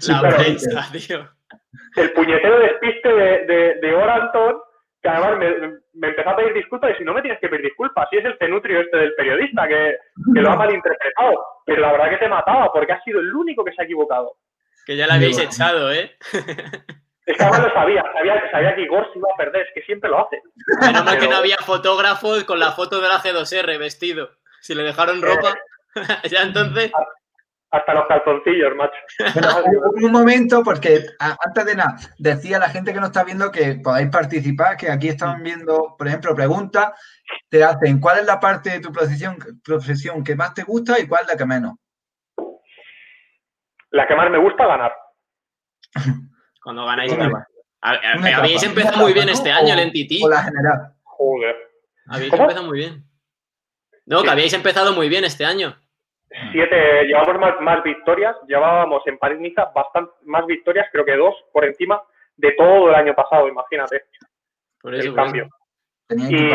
[0.07, 1.30] La prensa, tío.
[1.95, 4.62] El puñetero despiste de, de, de Igor Antón
[5.01, 7.66] que además me, me, empezó a pedir disculpas y si no me tienes que pedir
[7.66, 9.97] disculpas, si es el cenutrio este del periodista que,
[10.34, 13.66] que lo ha malinterpretado, pero la verdad que te mataba porque ha sido el único
[13.66, 14.36] que se ha equivocado.
[14.86, 16.12] Que ya la habéis echado, ¿eh?
[17.26, 19.82] Es que además lo sabía, sabía, sabía que Igor se iba a perder, es que
[19.84, 20.41] siempre lo hace.
[20.82, 24.32] Menos mal que no había fotógrafos con la foto de la G2R vestido.
[24.61, 25.55] Si le dejaron ropa,
[26.30, 26.91] ya entonces...
[27.74, 28.93] Hasta los calzoncillos, macho.
[30.03, 34.09] un momento, porque antes de nada, decía la gente que nos está viendo que podáis
[34.09, 36.91] participar, que aquí están viendo, por ejemplo, preguntas,
[37.49, 41.07] te hacen cuál es la parte de tu profesión, profesión que más te gusta y
[41.07, 41.76] cuál la que menos.
[43.91, 44.93] La que más me gusta ganar.
[46.62, 47.47] Cuando ganáis etapa.
[47.82, 50.30] Habéis empezado muy bien este año, el NTT.
[50.30, 50.93] La general.
[51.03, 51.55] Joder.
[52.07, 53.03] Habéis empezado muy bien.
[54.05, 55.76] No, que habíais empezado muy bien este año.
[56.51, 61.66] Siete, llevamos más, más victorias, llevábamos en París-Niza bastante más victorias, creo que dos por
[61.66, 62.01] encima
[62.38, 64.03] de todo el año pasado, imagínate.
[64.82, 65.49] Por eso, el cambio.
[66.09, 66.49] Y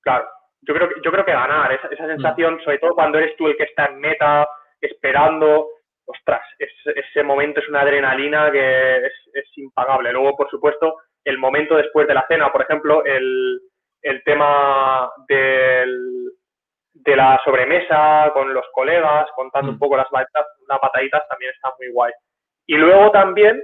[0.00, 0.28] claro,
[0.62, 2.60] yo creo, yo creo que ganar, esa, esa sensación, mm.
[2.64, 4.48] sobre todo cuando eres tú el que está en meta,
[4.80, 5.68] esperando,
[6.10, 10.12] ostras, ese momento es una adrenalina que es, es, impagable.
[10.12, 13.60] Luego, por supuesto, el momento después de la cena, por ejemplo, el,
[14.02, 16.32] el tema del,
[16.92, 19.80] de la sobremesa con los colegas, contando un mm.
[19.80, 22.12] poco las, las bataditas, también está muy guay.
[22.66, 23.62] Y luego también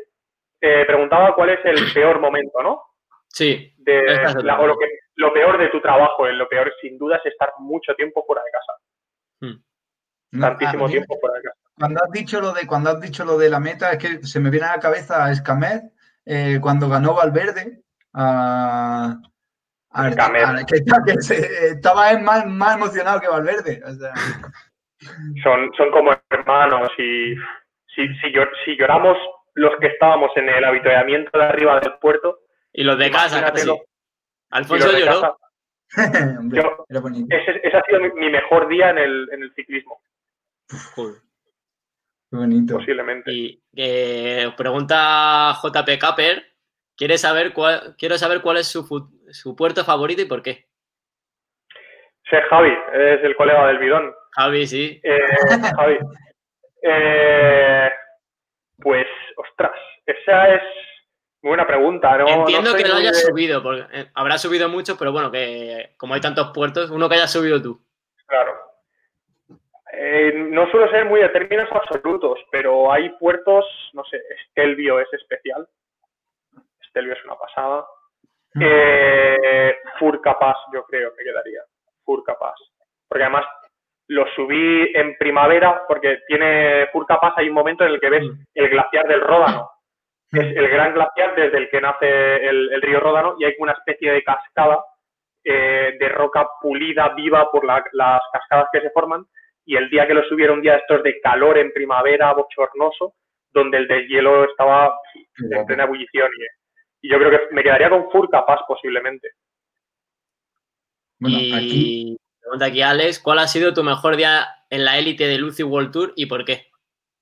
[0.58, 2.82] te preguntaba cuál es el peor momento, ¿no?
[3.28, 3.74] Sí.
[3.76, 4.86] De, o lo, que,
[5.16, 8.50] lo peor de tu trabajo, lo peor sin duda es estar mucho tiempo fuera de
[8.50, 8.72] casa.
[9.40, 10.40] Mm.
[10.40, 11.65] Tantísimo tiempo fuera de casa.
[11.78, 14.40] Cuando has dicho lo de cuando has dicho lo de la meta, es que se
[14.40, 15.84] me viene a la cabeza a Escamet
[16.24, 17.82] eh, cuando ganó Valverde
[18.14, 19.18] a,
[21.06, 21.14] que,
[21.70, 23.82] estaba más, más, emocionado que Valverde.
[25.42, 27.34] son, son como hermanos y
[27.94, 28.32] si, si,
[28.64, 29.16] si, lloramos
[29.54, 32.40] los que estábamos en el habituamiento de arriba del puerto.
[32.72, 33.52] Y los de casa,
[34.50, 35.38] Alfonso lloró.
[35.96, 40.00] ese, ha sido mi, mejor día en el, en el ciclismo.
[42.30, 42.78] Qué bonito.
[42.78, 43.32] Posiblemente.
[43.32, 46.44] Y eh, pregunta JP Capper,
[46.96, 50.66] quiere saber cuál, quiero saber cuál es su, su puerto favorito y por qué.
[52.28, 54.12] Sí, Javi, es el colega del bidón.
[54.32, 55.00] Javi, sí.
[55.02, 55.18] Eh,
[55.76, 55.98] Javi.
[56.82, 57.90] Eh,
[58.78, 59.06] pues,
[59.36, 59.72] ostras,
[60.04, 60.62] esa es
[61.42, 62.16] muy buena pregunta.
[62.18, 66.14] No, Entiendo que lo hayas subido, porque eh, habrá subido mucho, pero bueno, que como
[66.14, 67.80] hay tantos puertos, uno que hayas subido tú.
[68.26, 68.65] Claro.
[70.34, 75.66] No suelo ser muy de términos absolutos, pero hay puertos, no sé, Estelvio es especial.
[76.80, 77.86] Estelvio es una pasada.
[78.60, 81.60] Eh, Furcapaz, yo creo que quedaría.
[82.04, 82.54] Furcapaz.
[83.08, 83.44] Porque además
[84.08, 88.42] lo subí en primavera, porque tiene Furcapaz, hay un momento en el que ves mm.
[88.54, 89.70] el glaciar del Ródano.
[90.32, 94.12] Es el gran glaciar desde el que nace el, río Ródano y hay una especie
[94.12, 94.84] de cascada
[95.44, 99.24] eh, de roca pulida, viva por las cascadas que se forman.
[99.66, 103.14] Y el día que lo subieron, un día estos de calor en primavera, bochornoso,
[103.50, 104.98] donde el deshielo estaba
[105.50, 106.44] en plena ebullición y
[107.06, 109.30] y yo creo que me quedaría con Furca Paz posiblemente.
[111.20, 112.16] Bueno, y aquí...
[112.40, 115.92] pregunta aquí Alex, ¿cuál ha sido tu mejor día en la élite de Lucy World
[115.92, 116.66] Tour y por qué?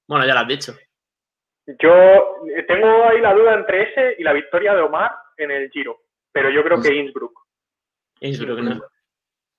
[0.08, 0.74] Bueno, ya lo has dicho.
[1.66, 5.98] Yo tengo ahí la duda entre ese y la victoria de Omar en el Giro,
[6.32, 7.38] pero yo creo que Innsbruck.
[8.20, 8.82] Innsbruck, ¿no?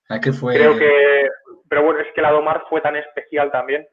[0.10, 0.56] ¿A qué fue?
[0.56, 1.30] Creo que,
[1.76, 3.86] pero bueno, es que la de Omar fue tan especial también.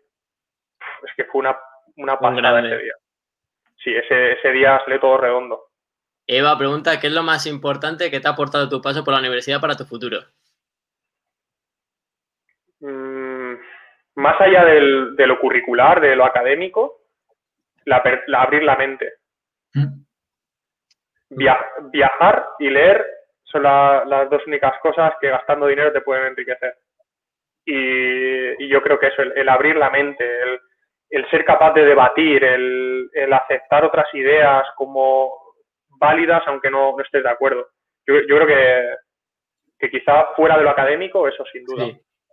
[1.03, 1.59] Es que fue una,
[1.97, 2.95] una pasada ese día.
[3.83, 5.65] Sí, ese, ese día salió todo redondo.
[6.25, 9.19] Eva pregunta, ¿qué es lo más importante que te ha aportado tu paso por la
[9.19, 10.21] universidad para tu futuro?
[12.79, 13.55] Mm,
[14.15, 17.01] más allá de lo curricular, de lo académico,
[17.85, 18.01] la,
[18.37, 19.15] abrir la mente.
[19.75, 20.05] Mm.
[21.91, 23.05] viajar y leer
[23.43, 26.77] son las dos únicas cosas que gastando dinero te pueden enriquecer.
[27.65, 30.25] Y, yo creo que eso, el, abrir la mente,
[31.11, 35.33] el, ser capaz de debatir, el, aceptar otras ideas como
[35.99, 37.67] válidas aunque no, estés de acuerdo.
[38.07, 38.97] Yo, creo que,
[39.79, 41.87] que, quizá fuera de lo académico, eso sin duda.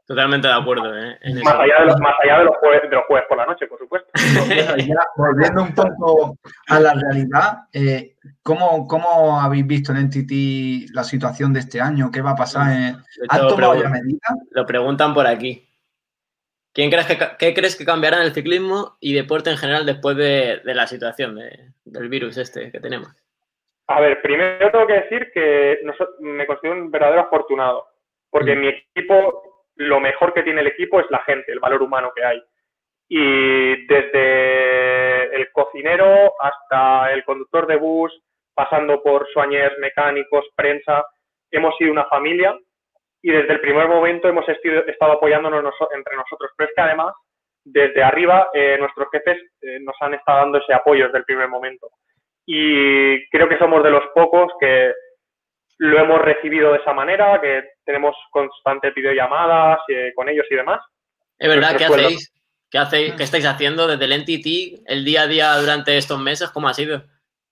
[0.09, 0.97] Totalmente de acuerdo.
[0.97, 1.19] ¿eh?
[1.43, 3.67] más, allá de los, más allá de los, jueves, de los jueves por la noche,
[3.67, 4.09] por supuesto.
[5.15, 6.35] volviendo un poco
[6.67, 12.09] a la realidad, eh, ¿cómo, ¿cómo, habéis visto en NTT la situación de este año?
[12.11, 12.71] ¿Qué va a pasar?
[12.71, 12.97] En...
[13.29, 14.35] ¿Han tomado ya medidas?
[14.49, 15.69] Lo preguntan por aquí.
[16.73, 20.17] ¿Quién crees que, ¿Qué crees que cambiará en el ciclismo y deporte en general después
[20.17, 23.09] de, de la situación de, del virus este que tenemos?
[23.85, 25.81] A ver, primero tengo que decir que
[26.19, 27.85] me considero un verdadero afortunado,
[28.31, 28.59] porque mm.
[28.59, 29.48] mi equipo
[29.79, 32.41] lo mejor que tiene el equipo es la gente, el valor humano que hay.
[33.07, 38.11] Y desde el cocinero hasta el conductor de bus,
[38.53, 41.05] pasando por soañers, mecánicos, prensa,
[41.49, 42.57] hemos sido una familia
[43.21, 46.51] y desde el primer momento hemos estado apoyándonos entre nosotros.
[46.57, 47.15] Pero es que además,
[47.63, 51.47] desde arriba, eh, nuestros jefes eh, nos han estado dando ese apoyo desde el primer
[51.47, 51.89] momento.
[52.45, 54.93] Y creo que somos de los pocos que
[55.79, 60.81] lo hemos recibido de esa manera, que tenemos constantes videollamadas eh, con ellos y demás.
[61.37, 62.33] Es verdad, ¿qué hacéis?
[62.69, 63.13] ¿Qué, hacéis?
[63.15, 66.51] ¿Qué estáis haciendo desde el NTT el día a día durante estos meses?
[66.51, 67.03] ¿Cómo ha sido?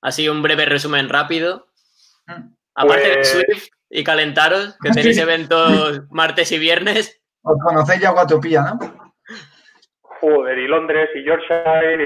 [0.01, 1.67] Ha sido un breve resumen rápido.
[2.27, 2.53] Mm.
[2.75, 7.21] Aparte de pues Swift, y calentaros, que tenéis eventos martes y viernes.
[7.43, 9.13] Os conocéis ya Guatopía, ¿no?
[10.01, 12.03] Joder, y Londres y Yorkshire.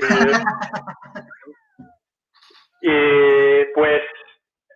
[2.82, 4.02] Y, pues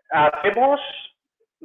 [0.10, 0.80] hacemos.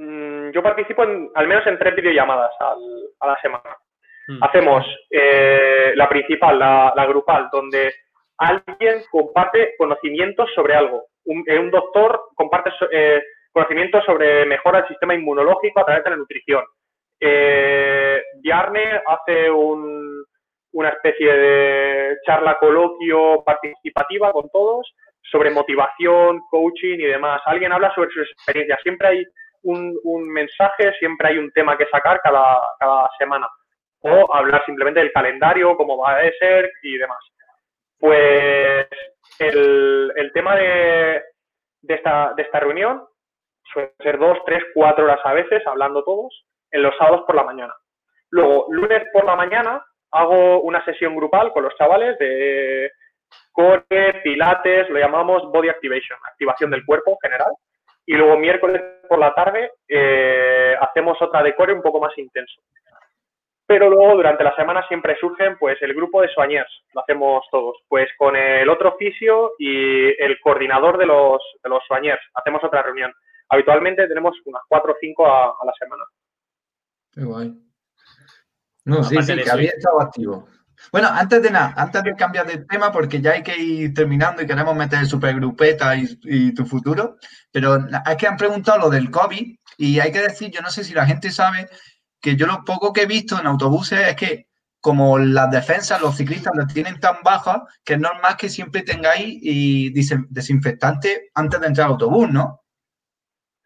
[0.01, 3.77] Mm, yo participo en, al menos en tres videollamadas a la semana.
[4.29, 4.43] Mm.
[4.43, 7.93] Hacemos eh, la principal, la, grupal, donde
[8.39, 11.05] alguien comparte conocimientos sobre algo.
[11.27, 13.23] Un, eh, un doctor comparte eh,
[13.53, 16.65] conocimientos sobre mejora del sistema inmunológico a través de la nutrición.
[17.21, 18.23] Eh,
[19.07, 24.95] hace una especie de charla coloquio participativa con todos
[25.31, 27.43] sobre motivación, coaching y demás.
[27.45, 28.81] Alguien habla sobre sus experiencias.
[28.83, 29.25] Siempre hay
[29.63, 33.49] un, mensaje, siempre hay un tema que sacar cada, semana.
[34.03, 37.19] O hablar simplemente del calendario, cómo va a ser y demás.
[37.99, 38.87] Pues
[39.39, 41.23] el, tema de,
[41.87, 43.07] esta, de esta reunión
[43.73, 47.45] suele ser dos, tres, cuatro horas a veces, hablando todos, en los sábados por la
[47.45, 47.75] mañana.
[48.31, 52.91] Luego, lunes por la mañana, hago una sesión grupal con los chavales de
[53.53, 57.53] core, pilates, lo llamamos body activation, activación del cuerpo en general.
[58.11, 62.61] Y luego miércoles por la tarde eh, hacemos otra de core un poco más intenso.
[63.67, 67.77] Pero luego durante la semana siempre surgen pues el grupo de soañers, lo hacemos todos,
[67.89, 72.83] pues con el otro fisio y el coordinador de los, de los soañers, hacemos otra
[72.83, 73.13] reunión
[73.51, 76.05] habitualmente tenemos unas 4 o 5 a, la semana.
[77.13, 77.53] Qué guay.
[78.85, 80.49] No, sí, sí, que había estado activo.
[80.93, 84.43] Bueno, antes de nada, antes de cambiar de tema, porque ya hay que ir terminando
[84.43, 87.17] y queremos meter supergrupeta y, y tu futuro,
[87.53, 90.85] pero es que han preguntado lo del COVID y hay que decir, yo no sé
[90.85, 91.69] si la gente sabe
[92.21, 94.47] que yo lo poco que he visto en autobuses es que
[94.81, 99.39] como las defensas, los ciclistas las tienen tan bajas, que es normal que siempre tengáis
[99.43, 102.60] y desinfectante antes de entrar al autobús, ¿no?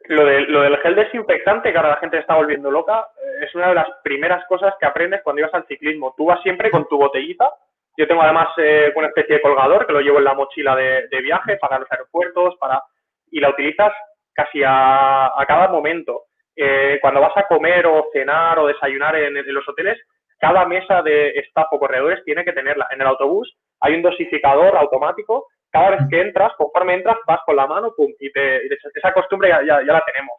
[0.07, 3.55] Lo, de, lo del gel desinfectante, que ahora la gente está volviendo loca, eh, es
[3.55, 6.15] una de las primeras cosas que aprendes cuando ibas al ciclismo.
[6.17, 7.49] Tú vas siempre con tu botellita.
[7.97, 11.21] Yo tengo además eh, una especie de colgador que lo llevo en la mochila de,
[11.23, 12.83] viaje para los aeropuertos, para
[13.31, 13.93] y la utilizas
[14.35, 16.25] casi a, cada momento.
[16.55, 19.99] Eh, cuando vas a comer o cenar o desayunar en, en, los hoteles,
[20.39, 22.89] cada mesa de staff o corredores tiene que tenerla.
[22.91, 27.57] En el autobús hay un dosificador automático cada vez que entras, conforme entras, vas con
[27.57, 28.65] la mano, pum, y, te,
[28.95, 30.37] esa costumbre ya, ya, la tenemos.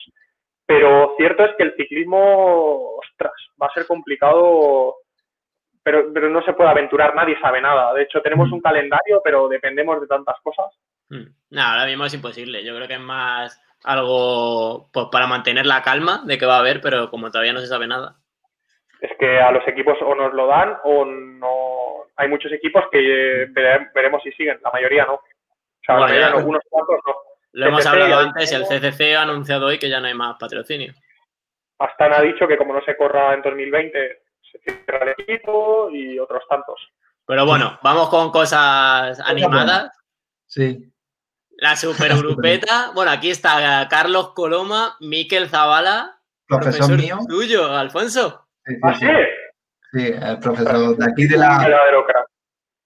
[0.66, 4.96] Pero cierto es que el ciclismo, ostras, va a ser complicado,
[5.84, 7.94] pero, pero no se puede aventurar, nadie sabe nada.
[7.94, 10.68] De hecho, tenemos un calendario, pero dependemos de tantas cosas.
[11.10, 11.28] Hmm.
[11.50, 12.64] No, ahora mismo es imposible.
[12.64, 16.60] Yo creo que es más algo pues, para mantener la calma de que va a
[16.60, 18.16] haber, pero como todavía no se sabe nada.
[19.02, 23.44] Es que a los equipos o nos lo dan o no hay muchos equipos que
[23.44, 23.48] eh,
[23.94, 25.16] veremos si siguen, la mayoría no.
[25.16, 25.22] O
[25.86, 27.14] sea, la mayoría no, unos cuantos no.
[27.54, 30.36] Lo hemos hablado antes y el CCC ha anunciado hoy que ya no hay más
[30.38, 30.94] patrocinio.
[31.80, 34.22] Astana ha dicho que como no se corra en 2020
[34.52, 36.80] se cierra el equipo y otros tantos.
[37.26, 39.90] Pero bueno, vamos con cosas animadas.
[40.46, 40.92] Sí.
[41.58, 42.92] La supergrupeta.
[42.94, 47.20] bueno, aquí está Carlos Coloma, Miquel Zavala, profesor, mío.
[47.28, 48.45] tuyo, Alfonso.
[48.84, 49.08] ¿Ah, sí?
[49.92, 51.68] Sí, el profesor de aquí de la,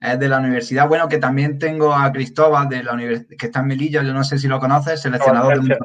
[0.01, 0.87] es de la universidad.
[0.87, 4.23] Bueno, que también tengo a Cristóbal de la universidad, que está en Melilla, yo no
[4.23, 5.77] sé si lo conoces, seleccionador de un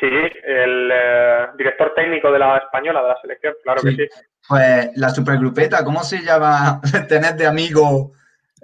[0.00, 4.08] Sí, el eh, director técnico de la española, de la selección, claro que sí.
[4.48, 6.80] Pues la supergrupeta, ¿cómo se llama?
[7.08, 8.12] Tener de amigo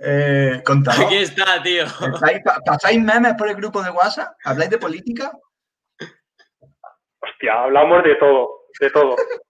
[0.02, 1.04] eh, contador.
[1.04, 1.84] Aquí está, tío.
[2.64, 4.34] ¿Pasáis memes por el grupo de WhatsApp?
[4.44, 5.30] ¿Habláis de política?
[7.20, 8.48] Hostia, hablamos de todo,
[8.80, 9.16] de todo.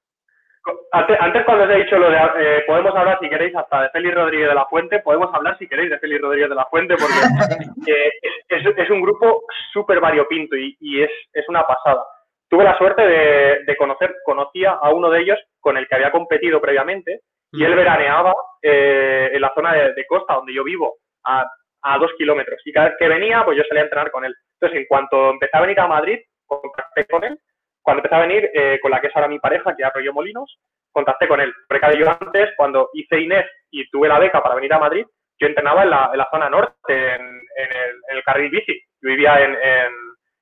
[0.93, 4.15] Antes, cuando os he dicho lo de, eh, podemos hablar si queréis hasta de Félix
[4.15, 7.15] Rodríguez de la Fuente, podemos hablar si queréis de Félix Rodríguez de la Fuente, porque
[7.93, 8.13] eh,
[8.49, 9.43] es, un grupo
[9.73, 11.11] súper variopinto y, y es,
[11.49, 12.05] una pasada.
[12.49, 16.61] Tuve la suerte de, conocer, conocía a uno de ellos con el que había competido
[16.61, 17.21] previamente
[17.53, 21.45] y él veraneaba eh, en la zona de, costa donde yo vivo, a,
[21.83, 22.61] a dos kilómetros.
[22.65, 24.35] Y cada vez que venía, pues yo salía a entrenar con él.
[24.55, 27.39] Entonces, en cuanto empecé a venir a Madrid, contacté con él
[27.87, 30.13] cuando empecé a venir eh, con la que es ahora mi pareja, que es Arroyo
[30.13, 30.59] Molinos,
[30.91, 31.55] contacté con él.
[31.69, 35.07] Porque yo antes, cuando hice Inés y tuve la beca para venir a Madrid,
[35.39, 38.77] yo entrenaba en la, en la zona norte, en, en, el, en, el, carril bici.
[39.01, 39.57] Yo vivía en,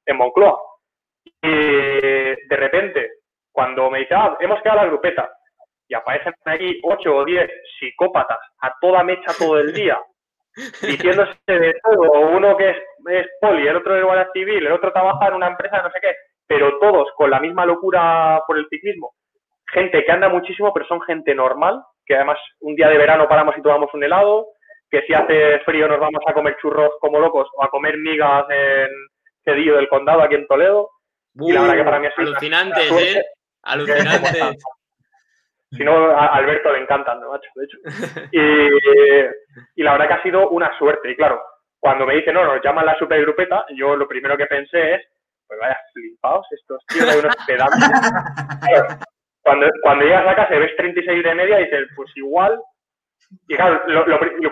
[0.07, 0.59] en, Moncloa.
[1.43, 3.11] Y de repente,
[3.53, 5.31] cuando me dice, ah, hemos quedado la grupeta,
[5.87, 10.01] y aparecen ahí ocho o diez psicópatas a toda mecha todo el día,
[10.81, 12.77] diciéndose de todo, uno que es,
[13.11, 15.99] es poli, el otro es guardia civil, el otro trabaja en una empresa no sé
[16.01, 16.15] qué,
[16.47, 19.15] pero todos con la misma locura por el ciclismo.
[19.67, 23.57] Gente que anda muchísimo, pero son gente normal, que además un día de verano paramos
[23.57, 24.47] y tomamos un helado,
[24.91, 28.45] que si hace frío nos vamos a comer churros como locos o a comer migas
[28.51, 28.89] en
[29.45, 30.91] Cedillo del Condado, aquí en Toledo.
[31.35, 33.25] y la verdad que para mí es Alucinantes, ¿eh?
[33.63, 34.65] Alucinantes.
[35.77, 37.51] Si no, a Alberto le encantan, ¿no, macho?
[37.55, 37.79] De hecho.
[39.77, 41.11] Y, la verdad que ha sido una suerte.
[41.11, 41.43] Y claro,
[41.79, 45.03] cuando me dicen, no, nos llaman la supergrupeta, yo lo primero que pensé es,
[45.47, 47.79] pues vaya flipados estos tíos, hay unos pedazos.
[49.43, 52.61] cuando, cuando llegas a casa y ves 36 de media, dices, pues igual.
[53.49, 53.83] Y claro,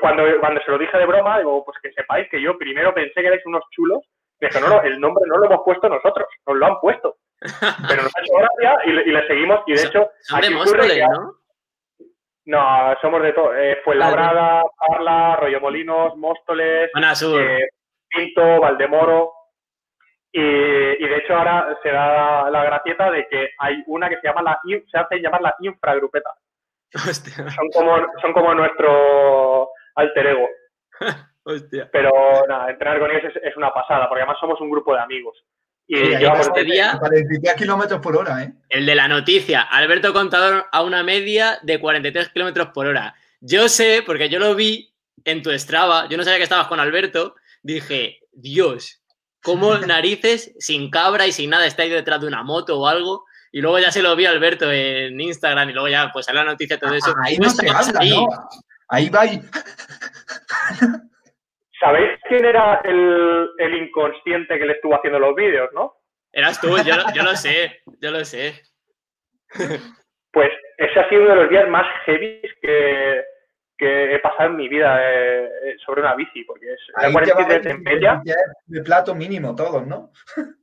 [0.01, 3.21] cuando, cuando se lo dije de broma, digo, pues que sepáis que yo primero pensé
[3.21, 4.01] que erais unos chulos.
[4.41, 7.17] Dije, no, no, el nombre no lo hemos puesto nosotros, nos lo han puesto.
[7.39, 9.61] Pero nos ha hecho gracia y le, y le seguimos.
[9.67, 11.43] Y de hecho, son de Móstoles, ¿no?
[12.45, 13.55] No, somos de todo.
[13.57, 17.69] Eh, Fuenlabrada, Parla, Rollo Molinos, Móstoles, eh,
[18.09, 19.33] Pinto, Valdemoro.
[20.33, 24.27] Y, y, de hecho ahora se da la gracieta de que hay una que se
[24.27, 26.35] llama la se hace llamar la infragrupeta.
[26.95, 27.51] Hostia.
[27.51, 30.49] Son como, son como nuestro alter ego.
[31.45, 31.89] Hostia.
[31.93, 32.11] Pero
[32.49, 35.37] nada, entrenar con ellos es, es, una pasada, porque además somos un grupo de amigos.
[35.87, 36.97] Y llevamos este día.
[36.99, 38.53] 43 kilómetros por hora, ¿eh?
[38.69, 39.63] El de la noticia.
[39.63, 43.15] Alberto Contador a una media de 43 kilómetros por hora.
[43.41, 46.81] Yo sé, porque yo lo vi en tu Strava, yo no sabía que estabas con
[46.81, 49.02] Alberto, dije, Dios,
[49.43, 53.25] ¿cómo narices sin cabra y sin nada está ahí detrás de una moto o algo?
[53.51, 56.39] Y luego ya se lo vi a Alberto en Instagram y luego ya pues sale
[56.39, 57.15] la noticia todo eso.
[57.23, 58.11] ahí no se habla, ahí?
[58.11, 58.29] ¿no?
[58.89, 59.41] Ahí va y...
[61.81, 65.97] ¿Sabéis quién era el, el, inconsciente que le estuvo haciendo los vídeos, no?
[66.33, 68.63] Eras tú, yo, yo lo sé, yo lo sé.
[70.33, 73.23] Pues ese ha sido uno de los días más heavy que,
[73.83, 77.79] que he pasado en mi vida eh, sobre una bici, porque es la 47 de
[77.79, 78.23] media.
[78.67, 80.11] De plato mínimo todos, ¿no?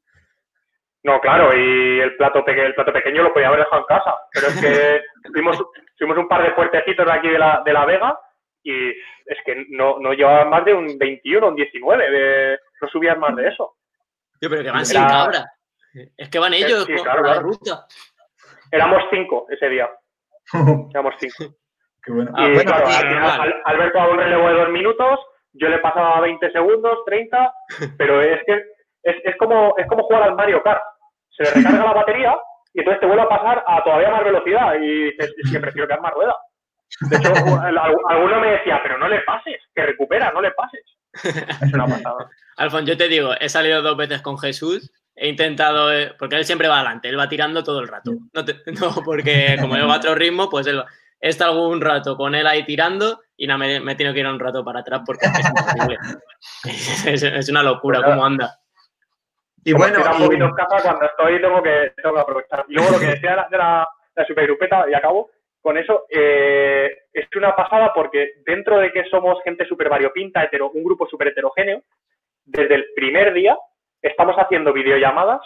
[1.02, 4.16] No, claro, y el plato, peque el plato pequeño lo podía haber dejado en casa,
[4.34, 5.02] pero es que
[5.34, 5.58] fuimos,
[5.98, 8.20] fuimos un par de fuertecitos de aquí de la, de la Vega
[8.64, 13.18] y es que no, no llevaban más de un 21, un 19, de, no subían
[13.18, 13.78] más de eso.
[14.42, 15.46] Tío, pero que van sin cabra.
[16.18, 17.86] Es que van ellos sí, claro, la ruta.
[18.70, 19.90] Éramos cinco ese día.
[20.92, 21.56] Éramos cinco.
[22.04, 22.32] Qué bueno.
[22.32, 25.20] Y ah, bueno, claro, al final, Alberto a un relevo de dos minutos,
[25.54, 27.54] yo le pasaba 20 segundos, 30,
[27.98, 28.54] pero es que
[29.04, 30.82] es, es, como, es como jugar al Mario Kart.
[31.30, 32.36] Se le recarga la batería
[32.74, 35.88] y entonces te vuelve a pasar a todavía más velocidad y dices, es que prefiero
[35.88, 36.36] quedar más rueda.
[37.02, 37.34] De hecho,
[38.10, 40.84] alguno me decía, pero no le pases, que recupera, no le pases.
[41.62, 42.30] Es una pasada.
[42.58, 46.46] Alfon, yo te digo, he salido dos veces con Jesús, he intentado, eh, porque él
[46.46, 48.12] siempre va adelante, él va tirando todo el rato.
[48.34, 50.84] No, te, no porque como yo va a otro ritmo, pues él
[51.22, 54.20] he estado un rato con él ahí tirando y nada, me, me he tenido que
[54.20, 55.98] ir un rato para atrás porque es imposible.
[57.14, 58.60] es, es, una locura cómo anda.
[59.64, 60.22] Y bueno, y...
[60.22, 60.50] un poquito
[60.82, 62.66] cuando estoy tengo que, tengo que aprovechar.
[62.68, 65.30] Y luego lo que decía de la, de la, la supergrupeta, y acabo,
[65.62, 70.72] con eso, eh, es una pasada porque dentro de que somos gente súper variopinta, hetero,
[70.72, 71.82] un grupo súper heterogéneo,
[72.46, 73.58] desde el primer día
[74.02, 75.42] estamos haciendo videollamadas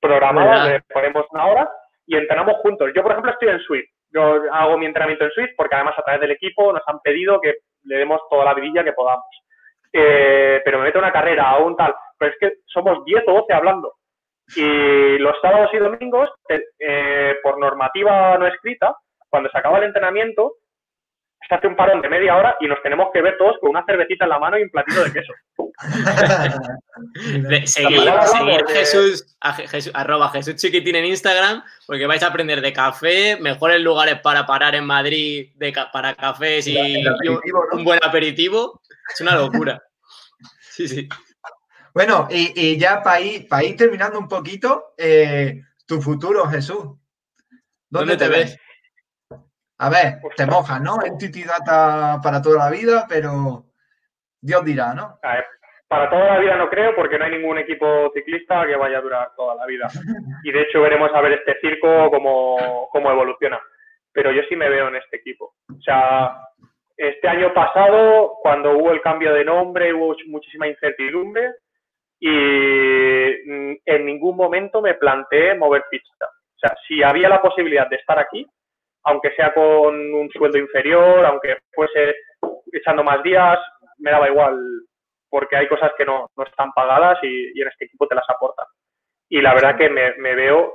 [0.00, 1.70] programadas, le ponemos una hora
[2.06, 2.90] y entrenamos juntos.
[2.94, 3.90] Yo, por ejemplo, estoy en Swift.
[4.10, 7.40] Yo hago mi entrenamiento en Swift porque además a través del equipo nos han pedido
[7.40, 9.26] que le demos toda la vidilla que podamos.
[9.92, 11.94] Eh, pero me meto una carrera o un tal.
[12.18, 13.94] Pero es que somos 10 o 12 hablando.
[14.56, 18.96] Y los sábados y domingos, eh, por normativa no escrita,
[19.28, 20.54] cuando se acaba el entrenamiento,
[21.46, 23.84] se hace un parón de media hora y nos tenemos que ver todos con una
[23.84, 25.32] cervecita en la mano y un platito de queso.
[27.66, 28.00] Seguir,
[28.68, 33.80] Jesús, a Jesús, arroba Jesús Chiquitín en Instagram, porque vais a aprender de café, mejores
[33.80, 37.40] lugares para parar en Madrid de, para cafés y, y un,
[37.72, 38.80] un, buen aperitivo.
[39.12, 39.82] Es una locura.
[40.78, 41.08] Sí, sí.
[41.92, 46.84] Bueno, y, y ya para ir, para ir terminando un poquito, eh, tu futuro, Jesús.
[47.90, 48.56] ¿Dónde, ¿Dónde te, te ves?
[49.30, 49.40] ves?
[49.78, 51.04] A ver, te mojas, ¿no?
[51.04, 53.72] Entity Data para toda la vida, pero
[54.40, 55.18] Dios dirá, ¿no?
[55.22, 55.46] A ver,
[55.88, 59.02] para toda la vida no creo, porque no hay ningún equipo ciclista que vaya a
[59.02, 59.88] durar toda la vida.
[60.44, 63.58] Y de hecho veremos a ver este circo cómo, cómo evoluciona.
[64.12, 65.54] Pero yo sí me veo en este equipo.
[65.70, 66.36] O sea,
[66.96, 71.52] este año pasado, cuando hubo el cambio de nombre, hubo muchísima incertidumbre
[72.20, 76.26] y mm, en ningún momento me planteé mover ficha.
[76.26, 78.46] O sea, si había la posibilidad de estar aquí,
[79.04, 82.14] aunque sea con un sueldo inferior, aunque fuese
[82.72, 83.58] echando más días,
[83.98, 84.58] me daba igual,
[85.30, 88.66] porque hay cosas que no, no están pagadas y, en este equipo te las aportan.
[89.28, 90.74] Y la verdad que me, me, veo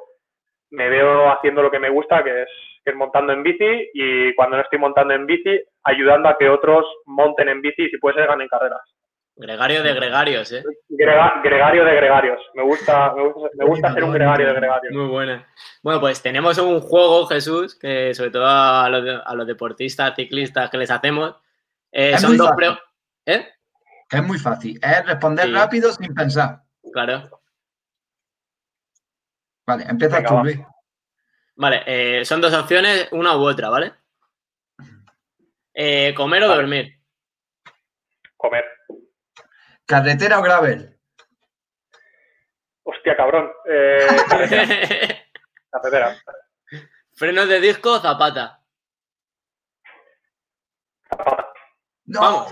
[0.72, 2.50] me veo haciendo lo que me gusta, que es,
[2.84, 6.50] que es montando en bici y cuando no estoy montando en bici, ayudando a que
[6.50, 8.82] otros monten en bici y si puede ser ganen carreras.
[9.36, 10.64] Gregario de gregarios, ¿eh?
[10.90, 12.40] gregario de gregarios.
[12.54, 14.94] Me gusta, me gusta, ser un gregario de gregarios.
[14.94, 15.48] Muy buena.
[15.82, 20.92] Bueno, pues tenemos un juego, Jesús, que sobre todo a los, deportistas, ciclistas que les
[20.92, 21.36] hacemos,
[21.92, 22.86] eh, son dos preguntas.
[23.26, 23.48] ¿Eh?
[24.14, 24.80] Es muy fácil.
[24.82, 26.62] Es responder rápido sin pensar.
[26.92, 27.42] Claro.
[29.66, 30.60] Vale, empieza tú, Luis.
[31.56, 33.94] Vale, eh, son dos opciones, una u otra, ¿vale?
[36.16, 37.00] ¿Comer o dormir?
[38.38, 38.66] Comer.
[39.86, 41.00] ¿Carretera o gravel?
[42.84, 43.52] Hostia, cabrón.
[43.70, 44.08] Eh,
[45.72, 46.18] carretera.
[47.16, 48.62] ¿Frenos de disco o zapata?
[51.10, 51.54] Zapata.
[52.06, 52.46] No.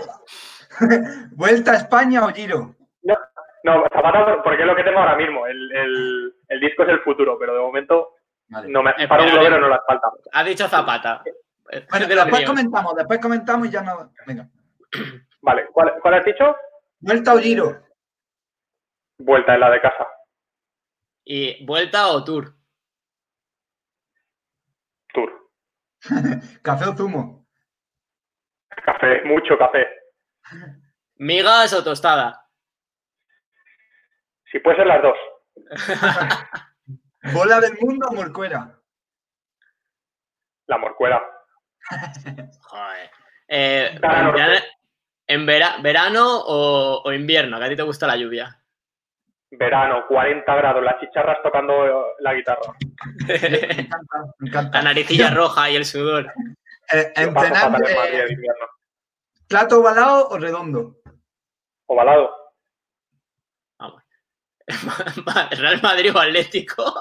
[1.32, 2.74] ¿Vuelta a España o Giro?
[3.02, 3.14] No,
[3.64, 5.46] no, Zapata porque es lo que tengo ahora mismo.
[5.46, 8.14] El, disco es el futuro, pero de momento
[8.48, 10.08] no me, para un no las falta.
[10.32, 11.22] Ha dicho Zapata.
[11.90, 14.12] Bueno, después comentamos, después comentamos y ya no.
[14.26, 14.46] Venga.
[15.40, 16.54] Vale, ¿cuál, cuál has dicho?
[17.00, 17.82] ¿Vuelta o giro?
[19.18, 20.06] Vuelta en la de casa.
[21.24, 22.54] ¿Y vuelta o tour?
[25.12, 25.50] Tour.
[26.62, 27.46] ¿Café o zumo?
[28.84, 29.86] Café, mucho café.
[31.16, 32.48] ¿Migas o tostada?
[34.50, 35.16] Si puede ser las dos.
[37.32, 38.78] ¿Bola del mundo o morcuera?
[40.66, 41.22] La morcuera.
[42.62, 43.10] Joder.
[43.48, 44.00] Eh,
[45.26, 47.58] ¿En verano o, invierno?
[47.58, 48.58] ¿Que a ti te gusta la lluvia?
[49.50, 52.74] Verano, 40 grados, las chicharras tocando la guitarra.
[53.26, 54.78] me encanta, me encanta.
[54.78, 56.32] La naricilla roja y el sudor.
[56.92, 58.26] Eh, entrenar, eh,
[59.52, 60.96] ¿Plato ovalado o redondo?
[61.84, 62.30] Ovalado.
[63.78, 64.02] Vamos.
[65.58, 66.98] Real Madrid o Atlético.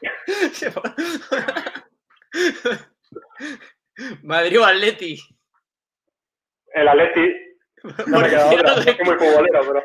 [4.22, 5.20] Madrid o Atleti.
[6.72, 7.34] El Atleti.
[8.06, 9.82] No me queda otra, es muy futbolero, pero.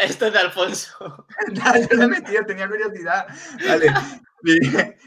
[0.00, 1.26] Esto es de Alfonso.
[1.52, 3.26] no, yo lo he metido, tenía curiosidad.
[3.68, 3.92] Vale.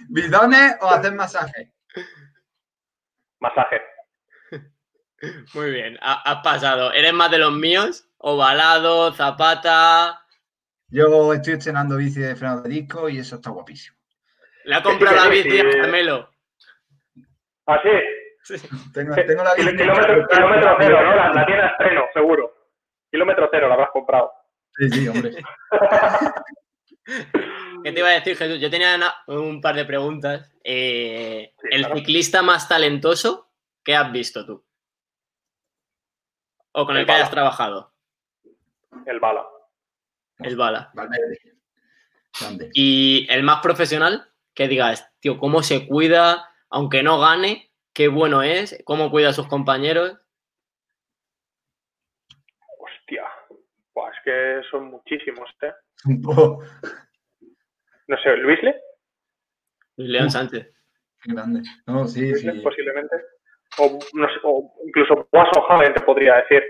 [0.09, 1.73] ¿Bidones o hacer masaje?
[3.39, 3.88] Masaje.
[5.53, 6.93] Muy bien, has pasado.
[6.93, 8.05] ¿Eres más de los míos?
[8.17, 10.25] ¿Ovalado, zapata?
[10.87, 13.97] Yo estoy estrenando bici de freno de disco y eso está guapísimo.
[14.65, 16.29] Le ha comprado la bici a Carmelo.
[17.67, 17.89] ¿Ah, sí?
[18.93, 21.33] Tengo, tengo la kilómetro, kilómetro cero, ¿no?
[21.33, 22.53] La, tiene a estreno, seguro.
[23.11, 24.31] Kilómetro cero la habrás comprado.
[24.73, 25.31] Sí, sí, hombre.
[27.83, 28.59] ¿Qué te iba a decir, Jesús?
[28.59, 28.97] Yo tenía
[29.27, 30.51] un par de preguntas.
[30.63, 33.51] Eh, ¿El ciclista más talentoso
[33.83, 34.65] qué has visto tú?
[36.79, 37.91] ¿O con el, que hayas trabajado?
[39.05, 39.45] El Bala.
[40.37, 40.93] El Bala.
[42.73, 44.31] ¿Y el más profesional?
[44.53, 49.33] Que digas, tío, ¿cómo se cuida, aunque no gane, qué bueno es, cómo cuida a
[49.33, 50.17] sus compañeros.
[52.77, 53.25] Hostia,
[53.59, 55.73] es que son muchísimos, ¿eh?
[56.05, 56.61] No
[58.23, 58.81] sé, ¿Luisle?
[59.97, 60.73] Luis León Sánchez.
[61.21, 61.61] Qué grande.
[61.87, 62.49] No, sí, sí.
[62.61, 63.17] Posiblemente.
[63.79, 66.63] O, no sé, o incluso Boaso Javen, te podría decir.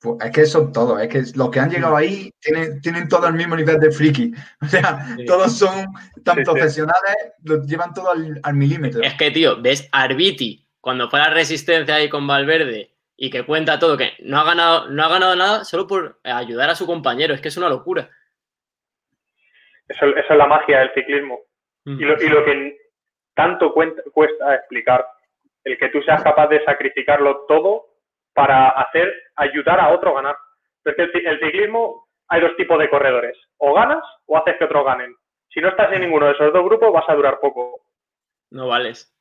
[0.00, 3.26] Pues es que son todos, es que los que han llegado ahí tienen, tienen todo
[3.28, 4.32] el mismo nivel de friki.
[4.62, 5.86] O sea, todos son
[6.24, 9.02] tan profesionales, los llevan todo al, milímetro.
[9.02, 13.78] Es que, tío, ves Arbiti cuando fue la resistencia ahí con Valverde y que cuenta
[13.78, 17.34] todo, que no ha ganado, no ha ganado nada solo por ayudar a su compañero,
[17.34, 18.10] es que es una locura.
[19.88, 21.40] Eso, es la magia del ciclismo.
[21.84, 22.00] Mm.
[22.00, 22.76] Y, lo, y, lo, que
[23.34, 25.06] tanto cuesta explicar,
[25.66, 27.86] el que tú seas capaz de sacrificarlo todo
[28.32, 30.36] para hacer, ayudar a otro a ganar.
[30.82, 33.36] Porque el, el ciclismo hay dos tipos de corredores.
[33.58, 35.14] O ganas o haces que otros ganen.
[35.52, 37.80] Si no estás en ninguno de esos dos grupos, vas a durar poco.
[38.50, 39.12] No vales.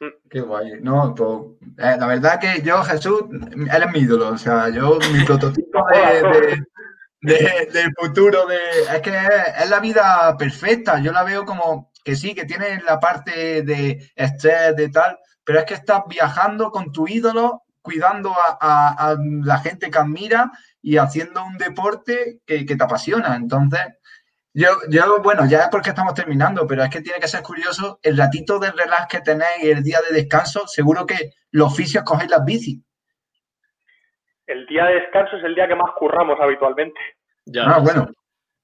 [0.00, 0.28] Mm.
[0.30, 0.72] Qué guay.
[0.80, 1.14] No,
[1.78, 4.28] eh, la verdad que yo, Jesús, él es mi ídolo.
[4.28, 6.62] O sea, yo, mi prototipo de,
[7.72, 8.58] del futuro, de,
[8.94, 11.00] es que es, la vida perfecta.
[11.00, 15.18] Yo la veo como que sí, que tiene la parte de estrés, de tal,
[15.48, 20.50] pero es que estás viajando con tu ídolo cuidando a, la gente que admira
[20.82, 23.34] y haciendo un deporte que, te apasiona.
[23.34, 23.80] Entonces,
[24.52, 27.98] yo, yo, bueno, ya es porque estamos terminando, pero es que tiene que ser curioso
[28.02, 30.66] el ratito de relax que tenéis el día de descanso.
[30.66, 32.84] Seguro que los oficios cogéis las bicis.
[34.46, 37.00] El día de descanso es el día que más curramos habitualmente.
[37.46, 38.06] Ya, ah, bueno.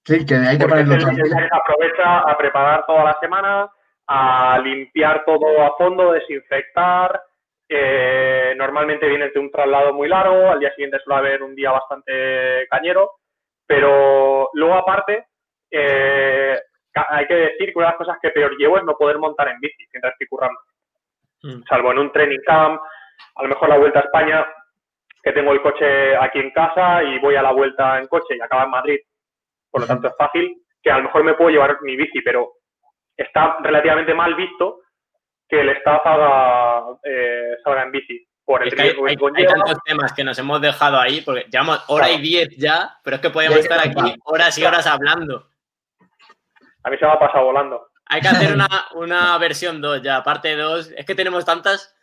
[0.05, 3.71] Sí, que hay que ponerlo Aprovecha a preparar toda la semana,
[4.07, 7.23] a limpiar todo a fondo, desinfectar.
[7.69, 11.73] Eh, normalmente vienes de un traslado muy largo, al día siguiente suele haber un día
[11.73, 13.13] bastante cañero,
[13.67, 15.27] pero luego aparte
[15.71, 16.59] eh,
[16.95, 19.49] hay que decir que una de las cosas que peor llevo es no poder montar
[19.49, 20.61] en bici mientras estoy currando.
[21.43, 21.63] Mm.
[21.69, 22.81] Salvo en un training camp,
[23.37, 24.47] a lo mejor la vuelta a España,
[25.23, 28.41] que tengo el coche aquí en casa y voy a la vuelta en coche y
[28.41, 28.99] acaba en Madrid.
[29.71, 32.53] Por lo tanto, es fácil que a lo mejor me puedo llevar mi bici, pero
[33.17, 34.81] está relativamente mal visto
[35.49, 38.27] que el staff haga, eh, salga en bici.
[38.45, 42.55] Por el hay, tantos temas que nos hemos dejado ahí, porque llevamos hora y diez
[42.59, 45.49] ya, pero es que podemos estar aquí horas y horas hablando.
[46.83, 47.89] A mí se me ha pasado volando.
[48.07, 50.93] Hay que hacer una, una versión 2 ya, parte 2.
[50.95, 51.97] Es que tenemos tantas.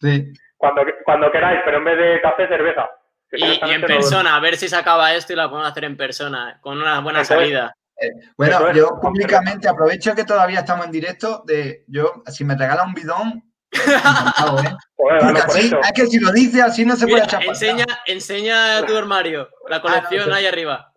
[0.00, 0.32] Sí.
[0.56, 2.88] Cuando, cuando queráis, pero en vez de café, cerveza.
[3.32, 6.58] Y, en persona, a ver si se acaba esto y la podemos hacer en persona,
[6.60, 7.74] con una buena salida.
[8.02, 11.42] Eh, bueno, yo públicamente aprovecho que todavía estamos en directo.
[11.46, 13.72] De, yo, si me regala un bidón, ¿eh?
[15.82, 19.76] es que si lo dice así no se puede echar enseña, enseña tu armario, la
[19.76, 20.92] ah, colección ahí arriba.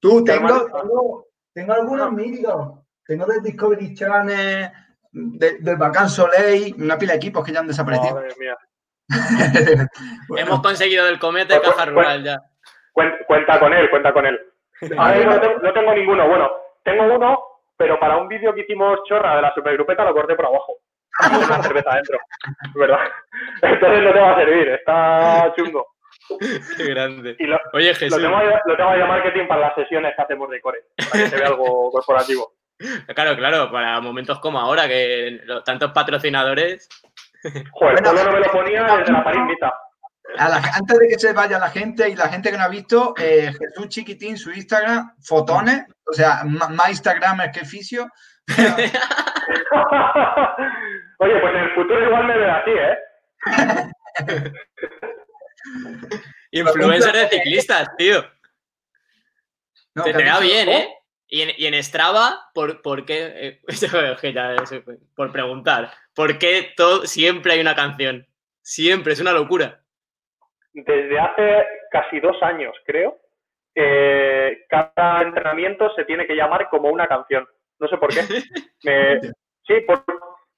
[0.00, 2.80] Tú, tengo, tengo, algunos míticos.
[3.04, 4.70] Tengo del Discovery Channel,
[5.12, 8.22] del Bacán Soleil, una pila de equipos que ya han desaparecido.
[10.36, 12.38] Hemos conseguido del cometa pues, Caja pues, Rural ya.
[12.92, 14.38] Cuenta con él, cuenta con él.
[15.62, 16.28] no, tengo, ninguno.
[16.28, 16.50] Bueno,
[16.84, 17.42] tengo uno,
[17.76, 20.74] pero para un vídeo que hicimos chorra de la supergrupeta lo corté por abajo.
[21.46, 22.18] una cerveza adentro.
[22.74, 23.00] ¿Verdad?
[23.62, 25.86] Entonces no te va a servir, está chungo.
[26.76, 27.36] Qué grande.
[27.72, 28.20] Oye, Jesús.
[28.20, 31.30] Lo tengo, lo tengo a marketing para las sesiones que hacemos de core, para que
[31.30, 32.52] se vea algo corporativo.
[33.14, 36.88] Claro, claro, para momentos como ahora, que tantos patrocinadores.
[37.72, 39.24] Joder, bueno, no me lo ponía desde la
[40.36, 43.52] antes de que se vaya la gente y la gente que no ha visto, eh,
[43.58, 48.08] Jesús Chiquitín, su Instagram, fotones, o sea, más Instagram es que fisio.
[51.18, 52.98] Oye, pues en el futuro igual me veo así, ¿eh?
[56.50, 58.24] Influencer de ciclistas, tío.
[60.04, 60.94] Te da bien, ¿eh?
[61.30, 63.32] Y en, y en Strava, ¿por, por qué?
[63.34, 63.60] Eh,
[65.14, 68.26] por preguntar, ¿por qué todo, siempre hay una canción?
[68.62, 69.82] Siempre, es una locura
[70.84, 73.18] desde hace casi dos años, creo,
[73.74, 77.46] eh, cada entrenamiento se tiene que llamar como una canción.
[77.78, 78.22] No sé por qué.
[79.66, 80.02] sí, por,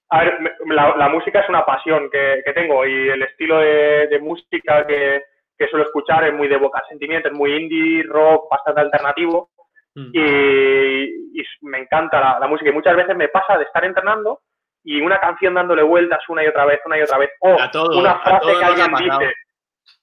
[0.08, 5.22] a ver, la, música es una pasión que, tengo y el estilo de, música que,
[5.68, 9.50] suelo escuchar es muy de vocal sentimiento, es muy indie, rock, bastante alternativo.
[9.94, 10.10] Mm.
[10.14, 14.40] Y, me encanta la, música y muchas veces me pasa de estar entrenando
[14.82, 17.30] y una canción dándole vueltas una y otra vez, una y otra vez.
[17.40, 17.50] O
[17.98, 19.34] una frase que alguien dice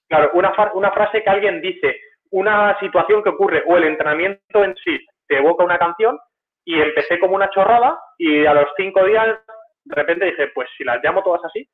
[0.08, 4.74] Claro, una, una frase que alguien dice, una situación que ocurre o el entrenamiento en
[4.76, 6.18] sí te evoca una canción
[6.64, 9.38] y empecé como una chorrada y a los cinco días
[9.84, 11.66] de repente dije, pues si las llamo todas así,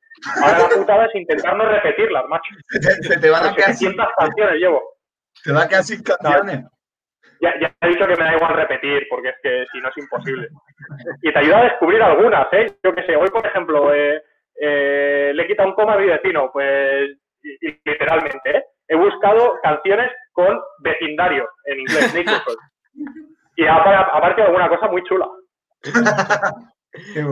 [0.43, 2.55] ahora la putada es intentar no repetirlas, macho.
[2.69, 4.83] Se te van a quedar sin canciones llevo.
[5.43, 6.65] Te va a quedar sin canciones.
[7.41, 9.97] Ya, ya, he dicho que me da igual repetir, porque es que si no es
[9.99, 10.49] imposible.
[11.23, 12.67] Y te ayuda a descubrir algunas, ¿eh?
[12.83, 14.23] Yo qué sé, hoy, por ejemplo, eh,
[14.61, 17.19] eh, le quita un coma a mi vecino, pues
[17.85, 18.65] literalmente, ¿eh?
[18.89, 22.15] he buscado canciones con vecindario en inglés,
[23.57, 25.29] y aparte alguna cosa muy chula.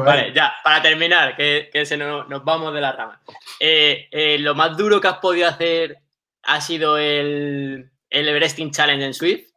[0.05, 3.21] Vale, ya, para terminar, que, se nos, vamos de la rama.
[3.61, 5.97] Eh, eh, lo más duro que has podido hacer
[6.45, 9.53] ha sido el, el Everesting Challenge en Swift.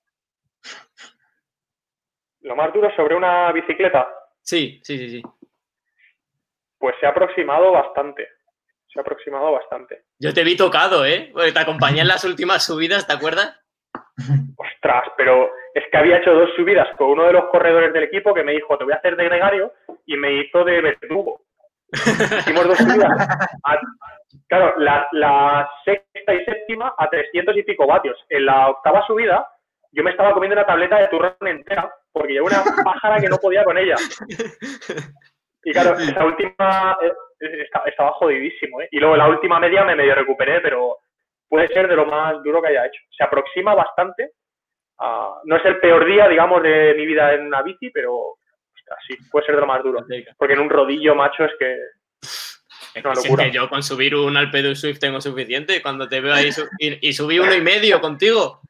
[2.42, 4.08] ¿Lo más duro sobre una bicicleta?
[4.42, 5.24] Sí, sí, sí, sí.
[6.78, 8.28] Pues se ha aproximado bastante
[8.96, 10.04] se ha aproximado bastante.
[10.20, 11.30] Yo te vi tocado, ¿eh?
[11.34, 13.60] Porque te acompañé en las últimas subidas, ¿te acuerdas?
[14.56, 18.34] Ostras, pero es que había hecho dos subidas con uno de los corredores del equipo
[18.34, 19.74] que me dijo, te voy a hacer de gregario,
[20.06, 21.42] y me hizo de verdugo.
[21.92, 23.12] Hicimos dos subidas.
[24.48, 28.18] claro, la, sexta y séptima a 300 y pico vatios.
[28.30, 29.46] En la octava subida,
[29.92, 33.38] yo me estaba comiendo una tableta de turrón entera porque llevo una pájara que no
[33.38, 33.96] podía con ella.
[35.66, 38.88] Y claro, esa última, eh, estaba jodidísimo, ¿eh?
[38.92, 41.00] Y luego la última media me medio recuperé, pero
[41.50, 43.02] puede ser de lo más duro que haya hecho.
[43.18, 44.30] Se aproxima bastante.
[45.44, 48.38] no es el peor día, digamos, de mi vida en una bici, pero
[49.08, 50.06] sí, puede ser de lo más duro.
[50.38, 51.78] Porque en un rodillo, macho, es que
[52.22, 53.48] es una locura.
[53.48, 55.82] yo con subir un Alpedo Swift tengo suficiente.
[55.82, 58.62] Cuando te veo ahí y, subí uno y medio contigo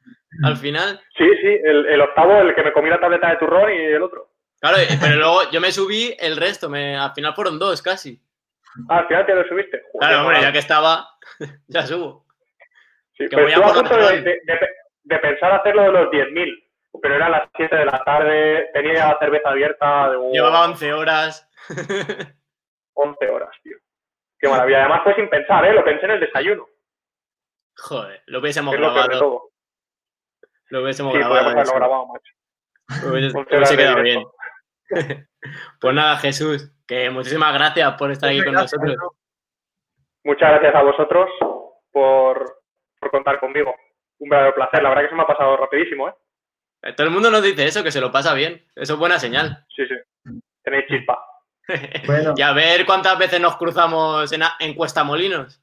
[0.44, 1.02] al final.
[1.18, 4.02] Sí, sí, el, el, octavo, el que me comí la tableta de turrón y el
[4.02, 4.30] otro.
[4.60, 8.20] Claro, pero luego yo me subí el resto, me, al final fueron dos casi.
[8.90, 9.82] Ah, al final te lo subiste.
[10.00, 11.08] claro, hombre, ya que estaba,
[11.68, 12.26] ya subo.
[13.14, 16.68] Sí, pero estuve a punto de, pensar hacerlo de los 10.000,
[17.02, 20.10] pero era las 7 de la tarde, tenía la cerveza abierta.
[20.10, 21.50] De, Llevaba 11 horas.
[22.94, 23.78] 11 horas, tío.
[24.40, 24.82] Qué maravilla.
[24.82, 25.74] Además fue sin pensar, ¿eh?
[25.74, 26.68] Lo pensé en el desayuno.
[27.78, 29.20] Joder, lo hubiésemos Es lo de grabado.
[29.20, 29.50] todo.
[30.70, 31.42] Lo hubiésemos Sí, grabado.
[31.42, 31.74] haberlo eso.
[31.76, 32.34] grabado, macho.
[33.10, 34.24] Hubiese, 11 hubiese de quedado bien.
[35.80, 39.14] Pues nada, Jesús, que muchísimas gracias por estar aquí con Gracias, nosotros.
[40.24, 41.30] Muchas gracias a vosotros
[41.92, 42.62] por,
[43.00, 43.76] por contar conmigo.
[44.20, 44.82] Un verdadero placer.
[44.82, 46.14] La verdad que se me ha pasado rapidísimo, ¿eh?
[46.96, 48.66] Todo el mundo nos dice eso, que se lo pasa bien.
[48.76, 49.66] Eso es buena señal.
[49.76, 49.96] Sí, sí.
[50.64, 51.20] Tenéis chispa.
[52.08, 55.62] Bueno, Y a ver cuántas veces nos cruzamos en, a- en Cuesta Molinos.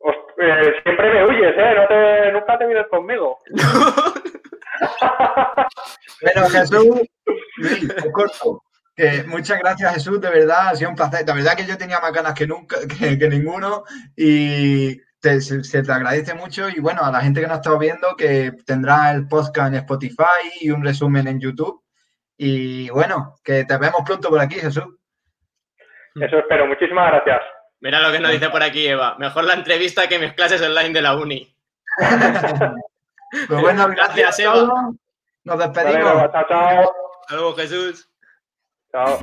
[0.00, 1.74] Os- eh, siempre me huyes, ¿eh?
[1.76, 3.38] No te, nunca te vienes conmigo.
[6.22, 7.00] Bueno, Jesús,
[7.56, 8.62] Luis, te corto.
[9.26, 11.24] Muchas gracias, Jesús, de verdad, ha sido un placer.
[11.24, 13.84] De verdad que yo tenía más ganas que nunca, que, que ninguno,
[14.16, 16.68] y te- se, se te agradece mucho.
[16.68, 19.78] Y bueno, a la gente que nos ha estado viendo, que tendrá el podcast en
[19.80, 21.82] Spotify y un resumen en YouTube.
[22.36, 24.84] Y bueno, que te vemos pronto por aquí, Jesús.
[26.14, 26.66] Eso espero.
[26.66, 27.40] Muchísimas gracias.
[27.80, 29.16] Mira lo que nos dice por aquí Eva.
[29.18, 31.54] Mejor la entrevista que mis clases online de la uni.
[33.30, 34.90] Pues bueno, gracias, Eva.
[35.44, 36.22] Nos despedimos.
[36.32, 36.86] Hasta
[37.30, 38.08] luego, Jesús.
[38.92, 39.20] Chao.